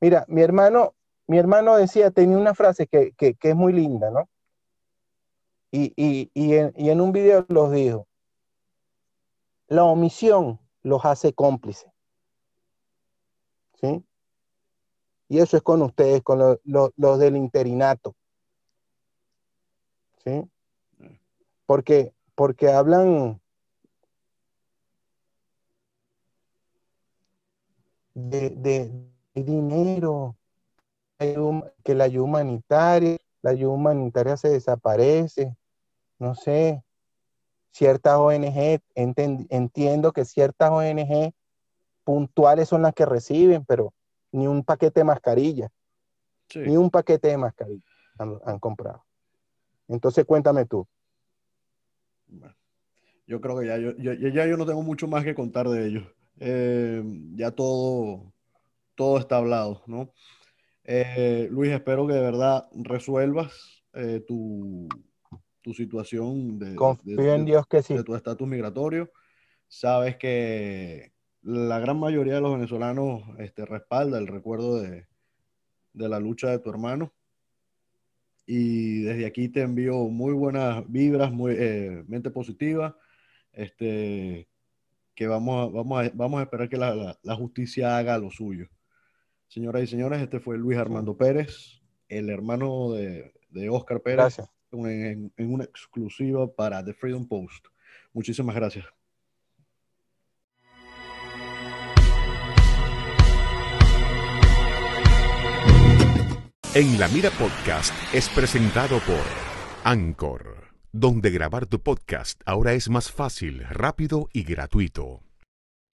Mira, 0.00 0.24
mi 0.28 0.42
hermano, 0.42 0.94
mi 1.26 1.38
hermano 1.38 1.76
decía, 1.76 2.10
tenía 2.10 2.38
una 2.38 2.54
frase 2.54 2.86
que, 2.86 3.14
es 3.18 3.56
muy 3.56 3.72
linda, 3.72 4.10
¿no? 4.10 4.28
Y, 5.70 5.92
en, 6.34 7.00
un 7.00 7.12
video 7.12 7.46
los 7.48 7.70
dijo, 7.70 8.08
la 9.68 9.84
omisión 9.84 10.58
los 10.82 11.04
hace 11.04 11.32
cómplices. 11.32 11.88
¿Sí? 13.80 14.02
Y 15.30 15.38
eso 15.38 15.56
es 15.56 15.62
con 15.62 15.80
ustedes, 15.80 16.22
con 16.22 16.58
los 16.64 17.18
del 17.20 17.36
interinato. 17.36 18.16
¿Sí? 20.24 20.42
Porque, 21.66 22.12
porque 22.34 22.68
hablan 22.68 23.40
de, 28.12 28.50
de 28.50 28.90
dinero, 29.32 30.34
que 31.84 31.94
la 31.94 32.04
ayuda 32.04 32.24
humanitaria, 32.24 33.16
la 33.40 33.50
ayuda 33.50 33.72
humanitaria 33.72 34.36
se 34.36 34.48
desaparece, 34.48 35.56
no 36.18 36.34
sé, 36.34 36.82
ciertas 37.70 38.16
ONG, 38.16 38.80
entiendo 38.96 40.10
que 40.10 40.24
ciertas 40.24 40.70
ONG 40.72 41.32
puntuales 42.02 42.68
son 42.68 42.82
las 42.82 42.94
que 42.94 43.06
reciben, 43.06 43.64
pero 43.64 43.94
ni 44.32 44.46
un 44.46 44.64
paquete 44.64 45.00
de 45.00 45.04
mascarilla, 45.04 45.70
ni 46.54 46.76
un 46.76 46.90
paquete 46.90 47.28
de 47.28 47.36
mascarilla 47.36 47.84
han, 48.18 48.58
comprado. 48.58 49.04
Entonces 49.88 50.24
cuéntame 50.24 50.66
tú. 50.66 50.86
yo 53.26 53.40
creo 53.40 53.58
que 53.58 53.66
ya 53.66 53.78
yo, 53.78 53.92
ya 53.96 54.46
yo 54.46 54.56
no 54.56 54.66
tengo 54.66 54.82
mucho 54.82 55.08
más 55.08 55.24
que 55.24 55.34
contar 55.34 55.68
de 55.68 55.86
ellos. 55.86 56.04
Eh, 56.38 57.02
ya 57.34 57.50
todo, 57.50 58.32
todo 58.94 59.18
está 59.18 59.36
hablado, 59.36 59.82
¿no? 59.86 60.12
Eh, 60.84 61.48
Luis, 61.50 61.70
espero 61.70 62.06
que 62.06 62.14
de 62.14 62.20
verdad 62.20 62.68
resuelvas 62.72 63.84
eh, 63.92 64.24
tu, 64.26 64.88
situación 65.74 66.58
de, 66.58 66.76
en 67.06 67.44
Dios 67.44 67.64
que 67.68 67.82
sí. 67.82 67.94
de 67.94 68.02
tu 68.02 68.14
estatus 68.14 68.48
migratorio. 68.48 69.10
Sabes 69.68 70.16
que 70.16 71.12
la 71.42 71.78
gran 71.78 71.98
mayoría 71.98 72.34
de 72.34 72.40
los 72.40 72.54
venezolanos 72.54 73.22
este, 73.38 73.64
respalda 73.64 74.18
el 74.18 74.26
recuerdo 74.26 74.80
de, 74.80 75.06
la 75.94 76.20
lucha 76.20 76.50
de 76.50 76.58
tu 76.58 76.70
hermano. 76.70 77.12
Y 78.46 79.02
desde 79.02 79.26
aquí 79.26 79.48
te 79.48 79.62
envío 79.62 79.96
muy 80.08 80.32
buenas 80.32 80.90
vibras, 80.90 81.30
muy 81.32 81.54
eh, 81.56 82.04
mente 82.08 82.30
positiva. 82.30 82.96
Este, 83.52 84.48
que 85.14 85.26
vamos 85.26 85.68
a, 85.68 85.72
vamos 85.72 86.06
a, 86.06 86.10
vamos 86.14 86.40
a 86.40 86.42
esperar 86.44 86.68
que 86.68 86.76
la 86.76 87.36
justicia 87.36 87.96
haga 87.96 88.18
lo 88.18 88.30
suyo. 88.30 88.68
Señoras 89.50 89.82
y 89.82 89.88
señores, 89.88 90.22
este 90.22 90.38
fue 90.38 90.56
Luis 90.56 90.78
Armando 90.78 91.16
Pérez, 91.16 91.82
el 92.08 92.30
hermano 92.30 92.92
de, 92.92 93.32
Oscar 93.68 94.00
Pérez, 94.00 94.38
en, 94.70 95.32
una 95.38 95.64
exclusiva 95.64 96.46
para 96.54 96.84
The 96.84 96.94
Freedom 96.94 97.26
Post. 97.26 97.66
Muchísimas 98.12 98.54
gracias. 98.54 98.86
En 106.72 107.00
la 107.00 107.08
Mira 107.08 107.30
Podcast 107.32 107.92
es 108.14 108.28
presentado 108.28 109.00
por 109.00 109.18
Anchor, 109.82 110.68
donde 110.92 111.30
grabar 111.30 111.66
tu 111.66 111.80
podcast 111.80 112.40
ahora 112.46 112.74
es 112.74 112.88
más 112.88 113.10
fácil, 113.10 113.64
rápido 113.68 114.28
y 114.32 114.44
gratuito. 114.44 115.20